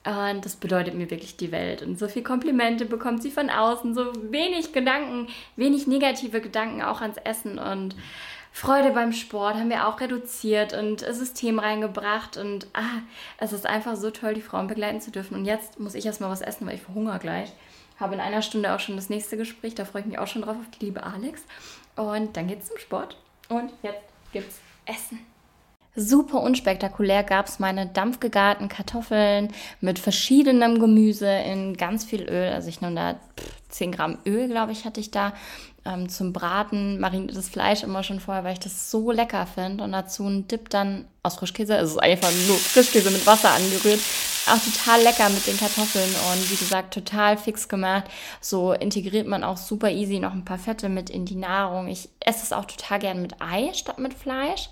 Und 0.06 0.46
das 0.46 0.56
bedeutet 0.56 0.94
mir 0.94 1.10
wirklich 1.10 1.36
die 1.36 1.52
Welt. 1.52 1.82
Und 1.82 1.98
so 1.98 2.08
viel 2.08 2.22
Komplimente 2.22 2.86
bekommt 2.86 3.24
sie 3.24 3.32
von 3.32 3.50
außen, 3.50 3.96
so 3.96 4.12
wenig 4.32 4.72
Gedanken, 4.72 5.28
wenig 5.56 5.88
negative 5.88 6.42
Gedanken 6.42 6.84
auch 6.84 7.02
ans 7.02 7.18
Essen 7.18 7.58
und 7.58 7.96
Freude 8.56 8.92
beim 8.92 9.12
Sport 9.12 9.56
haben 9.56 9.70
wir 9.70 9.86
auch 9.86 10.00
reduziert 10.00 10.72
und 10.72 11.02
System 11.02 11.60
reingebracht. 11.60 12.38
Und 12.38 12.68
ah, 12.72 13.02
es 13.38 13.52
ist 13.52 13.66
einfach 13.66 13.98
so 13.98 14.12
toll, 14.12 14.34
die 14.34 14.42
Frauen 14.42 14.68
begleiten 14.68 15.02
zu 15.02 15.12
dürfen. 15.12 15.36
Und 15.36 15.44
jetzt 15.44 15.78
muss 15.78 15.94
ich 15.94 16.06
erstmal 16.06 16.30
was 16.30 16.40
essen, 16.40 16.66
weil 16.66 16.76
ich 16.76 16.82
verhungere 16.82 17.20
gleich. 17.20 17.52
Habe 18.00 18.14
in 18.14 18.22
einer 18.22 18.42
Stunde 18.42 18.74
auch 18.74 18.80
schon 18.80 18.96
das 18.96 19.10
nächste 19.10 19.36
Gespräch, 19.36 19.76
da 19.76 19.84
freue 19.84 20.04
ich 20.04 20.08
mich 20.08 20.20
auch 20.20 20.28
schon 20.28 20.44
drauf 20.44 20.56
auf 20.56 20.80
die 20.80 20.86
liebe 20.86 21.04
Alex. 21.04 21.44
Und 21.98 22.38
dann 22.38 22.48
geht's 22.48 22.70
zum 22.70 22.78
Sport. 22.78 23.18
Und 23.50 23.74
jetzt 23.84 24.06
gibt's 24.32 24.62
Essen. 24.86 25.20
Super 25.96 26.42
unspektakulär 26.42 27.24
gab 27.24 27.48
es 27.48 27.60
meine 27.60 27.86
dampfgegarten 27.88 28.68
Kartoffeln 28.68 29.54
mit 29.80 29.98
verschiedenem 29.98 30.80
Gemüse 30.80 31.30
in 31.30 31.78
ganz 31.78 32.04
viel 32.04 32.24
Öl. 32.24 32.52
Also 32.52 32.68
ich 32.68 32.82
nehme 32.82 32.96
da 32.96 33.16
10 33.70 33.94
Gramm 33.94 34.18
Öl, 34.26 34.48
glaube 34.48 34.74
ich, 34.74 34.84
hatte 34.84 35.00
ich 35.00 35.12
da 35.12 35.34
ähm, 35.86 36.10
zum 36.10 36.34
Braten. 36.34 37.00
Mariniertes 37.00 37.48
Fleisch 37.48 37.84
immer 37.84 38.04
schon 38.04 38.20
vorher, 38.20 38.44
weil 38.44 38.54
ich 38.54 38.60
das 38.60 38.92
so 38.92 39.12
lecker 39.12 39.46
finde. 39.48 39.84
Und 39.84 39.92
dazu 39.92 40.28
ein 40.28 40.48
Dip 40.48 40.70
dann 40.70 41.06
aus 41.24 41.36
Frischkäse. 41.36 41.76
Also 41.76 41.86
es 41.86 41.92
ist 41.96 42.04
einfach 42.04 42.32
nur 42.48 42.58
Frischkäse 42.58 43.12
mit 43.12 43.26
Wasser 43.26 43.52
angerührt. 43.52 44.02
Auch 44.48 44.60
total 44.60 45.02
lecker 45.02 45.30
mit 45.30 45.48
den 45.48 45.58
Kartoffeln 45.58 46.10
und 46.32 46.52
wie 46.52 46.56
gesagt, 46.56 46.94
total 46.94 47.38
fix 47.38 47.68
gemacht. 47.68 48.06
So 48.42 48.74
integriert 48.74 49.28
man 49.28 49.44
auch 49.44 49.58
super 49.58 49.90
easy 49.90 50.20
noch 50.20 50.34
ein 50.34 50.46
paar 50.46 50.60
Fette 50.60 50.88
mit 50.88 51.10
in 51.10 51.26
die 51.26 51.36
Nahrung. 51.36 51.88
Ich 51.88 52.10
esse 52.20 52.44
es 52.44 52.54
auch 52.54 52.66
total 52.66 53.00
gern 53.00 53.22
mit 53.22 53.42
Ei 53.42 53.74
statt 53.74 53.98
mit 53.98 54.14
Fleisch. 54.14 54.70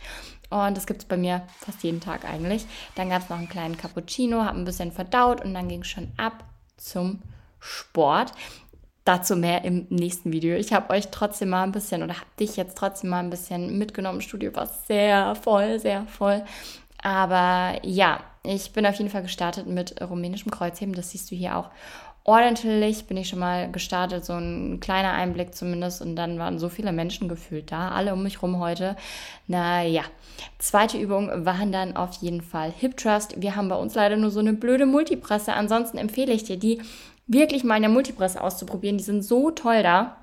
Und 0.53 0.77
das 0.77 0.85
gibt 0.85 1.01
es 1.01 1.07
bei 1.07 1.17
mir 1.17 1.41
fast 1.57 1.83
jeden 1.83 1.99
Tag 1.99 2.25
eigentlich. 2.25 2.65
Dann 2.95 3.09
gab 3.09 3.23
es 3.23 3.29
noch 3.29 3.37
einen 3.37 3.49
kleinen 3.49 3.75
Cappuccino, 3.75 4.43
habe 4.43 4.59
ein 4.59 4.65
bisschen 4.65 4.91
verdaut 4.91 5.43
und 5.43 5.53
dann 5.53 5.67
ging 5.67 5.81
es 5.81 5.87
schon 5.87 6.11
ab 6.17 6.43
zum 6.77 7.21
Sport. 7.59 8.33
Dazu 9.03 9.35
mehr 9.35 9.65
im 9.65 9.87
nächsten 9.89 10.31
Video. 10.31 10.55
Ich 10.55 10.71
habe 10.71 10.93
euch 10.93 11.09
trotzdem 11.09 11.49
mal 11.49 11.63
ein 11.63 11.71
bisschen 11.71 12.03
oder 12.03 12.13
habe 12.13 12.29
dich 12.39 12.55
jetzt 12.55 12.77
trotzdem 12.77 13.09
mal 13.09 13.19
ein 13.19 13.31
bisschen 13.31 13.77
mitgenommen. 13.77 14.21
Studio 14.21 14.55
war 14.55 14.67
sehr 14.67 15.35
voll, 15.35 15.79
sehr 15.79 16.05
voll. 16.05 16.45
Aber 17.01 17.79
ja, 17.83 18.21
ich 18.43 18.71
bin 18.73 18.85
auf 18.85 18.95
jeden 18.95 19.09
Fall 19.09 19.23
gestartet 19.23 19.67
mit 19.67 20.01
rumänischem 20.01 20.51
Kreuzheben. 20.51 20.93
Das 20.93 21.09
siehst 21.09 21.31
du 21.31 21.35
hier 21.35 21.57
auch 21.57 21.69
ordentlich 22.23 23.05
bin 23.05 23.17
ich 23.17 23.27
schon 23.27 23.39
mal 23.39 23.71
gestartet, 23.71 24.25
so 24.25 24.33
ein 24.33 24.79
kleiner 24.79 25.11
Einblick 25.13 25.53
zumindest. 25.53 26.01
Und 26.01 26.15
dann 26.15 26.39
waren 26.39 26.59
so 26.59 26.69
viele 26.69 26.91
Menschen 26.91 27.27
gefühlt 27.27 27.71
da, 27.71 27.89
alle 27.89 28.13
um 28.13 28.23
mich 28.23 28.41
rum 28.41 28.59
heute. 28.59 28.95
Naja, 29.47 30.03
zweite 30.59 30.97
Übung 30.97 31.45
waren 31.45 31.71
dann 31.71 31.95
auf 31.95 32.13
jeden 32.15 32.41
Fall 32.41 32.71
Hip 32.77 32.97
Trust. 32.97 33.41
Wir 33.41 33.55
haben 33.55 33.69
bei 33.69 33.75
uns 33.75 33.95
leider 33.95 34.17
nur 34.17 34.31
so 34.31 34.39
eine 34.39 34.53
blöde 34.53 34.85
Multipresse. 34.85 35.53
Ansonsten 35.53 35.97
empfehle 35.97 36.33
ich 36.33 36.43
dir, 36.43 36.57
die 36.57 36.81
wirklich 37.27 37.63
mal 37.63 37.75
in 37.75 37.83
der 37.83 37.91
Multipresse 37.91 38.41
auszuprobieren. 38.41 38.97
Die 38.97 39.03
sind 39.03 39.23
so 39.23 39.51
toll 39.51 39.83
da. 39.83 40.22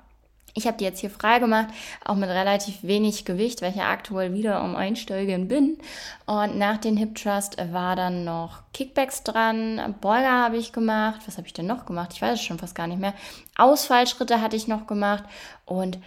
Ich 0.53 0.67
habe 0.67 0.77
die 0.77 0.83
jetzt 0.83 0.99
hier 0.99 1.09
frei 1.09 1.39
gemacht, 1.39 1.67
auch 2.03 2.15
mit 2.15 2.29
relativ 2.29 2.83
wenig 2.83 3.25
Gewicht, 3.25 3.61
weil 3.61 3.71
ich 3.71 3.77
ja 3.77 3.89
aktuell 3.89 4.33
wieder 4.33 4.63
um 4.63 4.75
Einsteigen 4.75 5.47
bin. 5.47 5.77
Und 6.25 6.57
nach 6.57 6.77
den 6.77 6.97
Hip 6.97 7.15
Trust 7.15 7.57
war 7.71 7.95
dann 7.95 8.23
noch 8.23 8.63
Kickbacks 8.73 9.23
dran, 9.23 9.95
Beuger 10.01 10.31
habe 10.31 10.57
ich 10.57 10.73
gemacht. 10.73 11.21
Was 11.25 11.37
habe 11.37 11.47
ich 11.47 11.53
denn 11.53 11.67
noch 11.67 11.85
gemacht? 11.85 12.11
Ich 12.13 12.21
weiß 12.21 12.39
es 12.39 12.43
schon 12.43 12.59
fast 12.59 12.75
gar 12.75 12.87
nicht 12.87 12.99
mehr. 12.99 13.13
Ausfallschritte 13.57 14.41
hatte 14.41 14.55
ich 14.55 14.67
noch 14.67 14.87
gemacht 14.87 15.23
und 15.65 15.99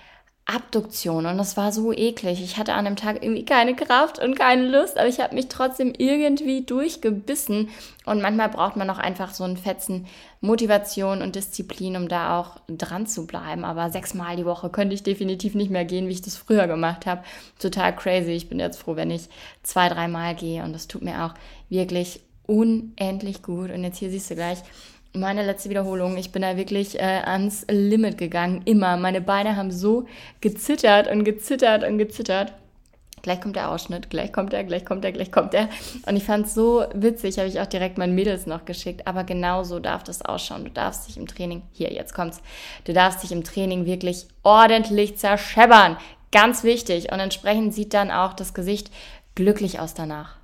Abduktion 0.46 1.24
und 1.24 1.38
das 1.38 1.56
war 1.56 1.72
so 1.72 1.90
eklig. 1.92 2.42
Ich 2.42 2.58
hatte 2.58 2.74
an 2.74 2.84
dem 2.84 2.96
Tag 2.96 3.22
irgendwie 3.22 3.46
keine 3.46 3.74
Kraft 3.74 4.18
und 4.18 4.38
keine 4.38 4.68
Lust, 4.68 4.98
aber 4.98 5.08
ich 5.08 5.20
habe 5.20 5.34
mich 5.34 5.48
trotzdem 5.48 5.94
irgendwie 5.96 6.60
durchgebissen 6.60 7.70
und 8.04 8.20
manchmal 8.20 8.50
braucht 8.50 8.76
man 8.76 8.90
auch 8.90 8.98
einfach 8.98 9.32
so 9.32 9.44
einen 9.44 9.56
Fetzen 9.56 10.06
Motivation 10.42 11.22
und 11.22 11.34
Disziplin, 11.34 11.96
um 11.96 12.08
da 12.08 12.38
auch 12.38 12.58
dran 12.68 13.06
zu 13.06 13.26
bleiben. 13.26 13.64
Aber 13.64 13.90
sechsmal 13.90 14.36
die 14.36 14.44
Woche 14.44 14.68
könnte 14.68 14.94
ich 14.94 15.02
definitiv 15.02 15.54
nicht 15.54 15.70
mehr 15.70 15.86
gehen, 15.86 16.08
wie 16.08 16.12
ich 16.12 16.20
das 16.20 16.36
früher 16.36 16.66
gemacht 16.66 17.06
habe. 17.06 17.24
Total 17.58 17.96
crazy. 17.96 18.32
Ich 18.32 18.50
bin 18.50 18.60
jetzt 18.60 18.78
froh, 18.78 18.96
wenn 18.96 19.10
ich 19.10 19.30
zwei, 19.62 19.88
dreimal 19.88 20.34
gehe 20.34 20.62
und 20.62 20.74
das 20.74 20.88
tut 20.88 21.00
mir 21.00 21.24
auch 21.24 21.34
wirklich 21.70 22.20
unendlich 22.46 23.42
gut. 23.42 23.70
Und 23.70 23.82
jetzt 23.82 23.96
hier 23.96 24.10
siehst 24.10 24.30
du 24.30 24.34
gleich, 24.34 24.58
meine 25.16 25.44
letzte 25.44 25.70
Wiederholung, 25.70 26.16
ich 26.16 26.32
bin 26.32 26.42
da 26.42 26.56
wirklich 26.56 26.98
äh, 26.98 27.22
ans 27.24 27.64
Limit 27.70 28.18
gegangen, 28.18 28.62
immer. 28.64 28.96
Meine 28.96 29.20
Beine 29.20 29.56
haben 29.56 29.70
so 29.70 30.06
gezittert 30.40 31.08
und 31.08 31.24
gezittert 31.24 31.84
und 31.84 31.98
gezittert. 31.98 32.52
Gleich 33.22 33.40
kommt 33.40 33.56
der 33.56 33.70
Ausschnitt, 33.70 34.10
gleich 34.10 34.32
kommt 34.32 34.52
er, 34.52 34.64
gleich 34.64 34.84
kommt 34.84 35.04
er, 35.04 35.12
gleich 35.12 35.32
kommt 35.32 35.54
er. 35.54 35.70
Und 36.06 36.16
ich 36.16 36.24
fand 36.24 36.46
es 36.46 36.54
so 36.54 36.84
witzig, 36.92 37.38
habe 37.38 37.48
ich 37.48 37.58
auch 37.58 37.66
direkt 37.66 37.96
meinen 37.96 38.14
Mädels 38.14 38.46
noch 38.46 38.66
geschickt. 38.66 39.06
Aber 39.06 39.24
genau 39.24 39.62
so 39.62 39.78
darf 39.78 40.02
das 40.02 40.20
ausschauen. 40.20 40.64
Du 40.64 40.70
darfst 40.70 41.08
dich 41.08 41.16
im 41.16 41.26
Training, 41.26 41.62
hier, 41.72 41.90
jetzt 41.90 42.12
kommt's, 42.12 42.42
du 42.84 42.92
darfst 42.92 43.22
dich 43.22 43.32
im 43.32 43.44
Training 43.44 43.86
wirklich 43.86 44.26
ordentlich 44.42 45.16
zerscheppern. 45.16 45.96
Ganz 46.32 46.64
wichtig. 46.64 47.12
Und 47.12 47.20
entsprechend 47.20 47.72
sieht 47.72 47.94
dann 47.94 48.10
auch 48.10 48.34
das 48.34 48.52
Gesicht 48.52 48.90
glücklich 49.34 49.80
aus 49.80 49.94
danach 49.94 50.36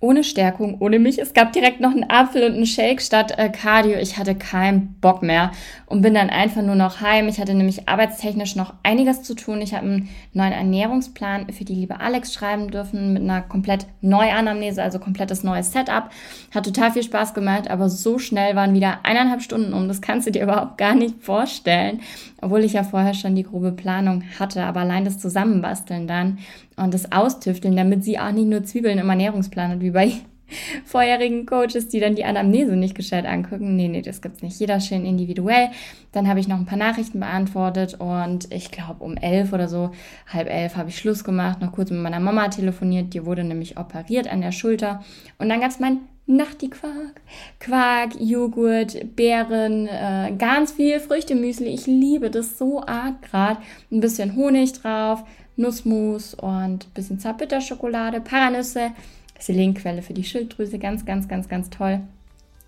ohne 0.00 0.24
Stärkung, 0.24 0.78
ohne 0.80 0.98
mich. 0.98 1.18
Es 1.18 1.34
gab 1.34 1.52
direkt 1.52 1.80
noch 1.80 1.90
einen 1.90 2.08
Apfel 2.08 2.44
und 2.44 2.54
einen 2.54 2.66
Shake 2.66 3.02
statt 3.02 3.34
äh, 3.36 3.50
Cardio. 3.50 3.98
Ich 3.98 4.16
hatte 4.16 4.34
keinen 4.34 4.94
Bock 5.00 5.22
mehr 5.22 5.52
und 5.84 6.00
bin 6.00 6.14
dann 6.14 6.30
einfach 6.30 6.62
nur 6.62 6.74
noch 6.74 7.02
heim. 7.02 7.28
Ich 7.28 7.38
hatte 7.38 7.52
nämlich 7.52 7.86
arbeitstechnisch 7.86 8.56
noch 8.56 8.72
einiges 8.82 9.22
zu 9.22 9.34
tun. 9.34 9.60
Ich 9.60 9.74
habe 9.74 9.84
einen 9.84 10.08
neuen 10.32 10.52
Ernährungsplan 10.52 11.52
für 11.52 11.64
die 11.64 11.74
liebe 11.74 12.00
Alex 12.00 12.32
schreiben 12.32 12.70
dürfen 12.70 13.12
mit 13.12 13.22
einer 13.22 13.42
komplett 13.42 13.86
Neuanamnese, 14.00 14.82
also 14.82 14.98
komplettes 14.98 15.44
neues 15.44 15.70
Setup. 15.70 16.10
Hat 16.54 16.64
total 16.64 16.92
viel 16.92 17.02
Spaß 17.02 17.34
gemacht, 17.34 17.68
aber 17.68 17.90
so 17.90 18.18
schnell 18.18 18.56
waren 18.56 18.72
wieder 18.72 19.00
eineinhalb 19.02 19.42
Stunden 19.42 19.74
um. 19.74 19.86
Das 19.86 20.00
kannst 20.00 20.26
du 20.26 20.30
dir 20.30 20.44
überhaupt 20.44 20.78
gar 20.78 20.94
nicht 20.94 21.22
vorstellen, 21.22 22.00
obwohl 22.40 22.64
ich 22.64 22.72
ja 22.72 22.84
vorher 22.84 23.12
schon 23.12 23.34
die 23.34 23.42
grobe 23.42 23.72
Planung 23.72 24.22
hatte. 24.38 24.62
Aber 24.62 24.80
allein 24.80 25.04
das 25.04 25.18
Zusammenbasteln 25.18 26.06
dann 26.06 26.38
und 26.76 26.94
das 26.94 27.12
Austüfteln, 27.12 27.76
damit 27.76 28.04
sie 28.04 28.18
auch 28.18 28.32
nicht 28.32 28.48
nur 28.48 28.64
Zwiebeln 28.64 28.98
im 28.98 29.10
Ernährungsplan 29.10 29.72
hat, 29.72 29.80
wie 29.90 29.94
bei 29.94 30.12
vorherigen 30.84 31.46
Coaches, 31.46 31.88
die 31.88 32.00
dann 32.00 32.14
die 32.14 32.24
Anamnese 32.24 32.76
nicht 32.76 32.94
gescheit 32.94 33.26
angucken. 33.26 33.76
Nee, 33.76 33.88
nee, 33.88 34.02
das 34.02 34.20
gibt's 34.20 34.42
nicht. 34.42 34.58
Jeder 34.58 34.80
schön 34.80 35.04
individuell. 35.04 35.68
Dann 36.12 36.28
habe 36.28 36.40
ich 36.40 36.48
noch 36.48 36.58
ein 36.58 36.66
paar 36.66 36.78
Nachrichten 36.78 37.20
beantwortet 37.20 37.94
und 37.98 38.52
ich 38.52 38.70
glaube 38.70 39.04
um 39.04 39.16
elf 39.16 39.52
oder 39.52 39.68
so, 39.68 39.90
halb 40.26 40.48
elf 40.48 40.76
habe 40.76 40.88
ich 40.88 40.98
Schluss 40.98 41.24
gemacht, 41.24 41.60
noch 41.60 41.72
kurz 41.72 41.90
mit 41.90 42.00
meiner 42.00 42.20
Mama 42.20 42.48
telefoniert. 42.48 43.14
Die 43.14 43.24
wurde 43.24 43.44
nämlich 43.44 43.78
operiert 43.78 44.26
an 44.26 44.40
der 44.40 44.52
Schulter. 44.52 45.04
Und 45.38 45.48
dann 45.48 45.60
gab's 45.60 45.78
mein 45.78 46.00
Nachti-Quark. 46.26 47.20
Quark, 47.58 48.20
Joghurt, 48.20 49.16
Beeren, 49.16 49.88
äh, 49.88 50.32
ganz 50.38 50.72
viel 50.72 51.00
Früchtemüsli. 51.00 51.68
Ich 51.68 51.86
liebe 51.86 52.30
das 52.30 52.56
so 52.56 52.82
arg 52.82 53.22
gerade. 53.22 53.60
Ein 53.90 54.00
bisschen 54.00 54.36
Honig 54.36 54.72
drauf, 54.74 55.24
Nussmus 55.56 56.34
und 56.34 56.86
ein 56.86 56.92
bisschen 56.94 57.18
Zartbitterschokolade, 57.18 58.20
Paranüsse, 58.20 58.92
Selenquelle 59.40 60.02
für 60.02 60.14
die 60.14 60.24
Schilddrüse, 60.24 60.78
ganz, 60.78 61.04
ganz, 61.04 61.28
ganz, 61.28 61.48
ganz 61.48 61.70
toll. 61.70 62.00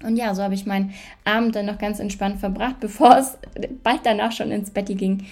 Und 0.03 0.17
ja, 0.17 0.35
so 0.35 0.43
habe 0.43 0.55
ich 0.55 0.67
meinen 0.67 0.93
Abend 1.25 1.55
dann 1.55 1.67
noch 1.67 1.79
ganz 1.79 2.01
entspannt 2.01 2.41
verbracht, 2.41 2.77
bevor 2.81 3.17
es 3.17 3.39
bald 3.83 4.01
danach 4.05 4.33
schon 4.33 4.51
ins 4.51 4.71
Bett 4.71 4.87
ging. 4.87 5.25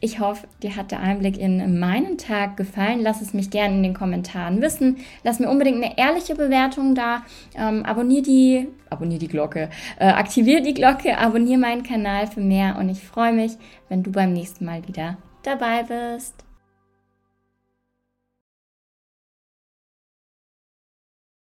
Ich 0.00 0.20
hoffe, 0.20 0.46
dir 0.62 0.76
hat 0.76 0.92
der 0.92 1.00
Einblick 1.00 1.38
in 1.38 1.80
meinen 1.80 2.18
Tag 2.18 2.56
gefallen. 2.56 3.00
Lass 3.02 3.20
es 3.20 3.34
mich 3.34 3.50
gerne 3.50 3.74
in 3.74 3.82
den 3.82 3.94
Kommentaren 3.94 4.62
wissen. 4.62 4.98
Lass 5.24 5.40
mir 5.40 5.48
unbedingt 5.48 5.82
eine 5.82 5.98
ehrliche 5.98 6.36
Bewertung 6.36 6.94
da. 6.94 7.22
Ähm, 7.56 7.84
abonnier 7.84 8.22
die, 8.22 8.68
abonnier 8.90 9.18
die 9.18 9.26
Glocke, 9.26 9.70
äh, 9.98 10.06
aktivier 10.06 10.60
die 10.60 10.74
Glocke, 10.74 11.18
abonnier 11.18 11.58
meinen 11.58 11.82
Kanal 11.82 12.28
für 12.28 12.40
mehr 12.40 12.76
und 12.78 12.88
ich 12.88 13.02
freue 13.02 13.32
mich, 13.32 13.52
wenn 13.88 14.04
du 14.04 14.12
beim 14.12 14.32
nächsten 14.32 14.64
Mal 14.64 14.86
wieder 14.86 15.16
dabei 15.42 15.82
bist. 15.82 16.47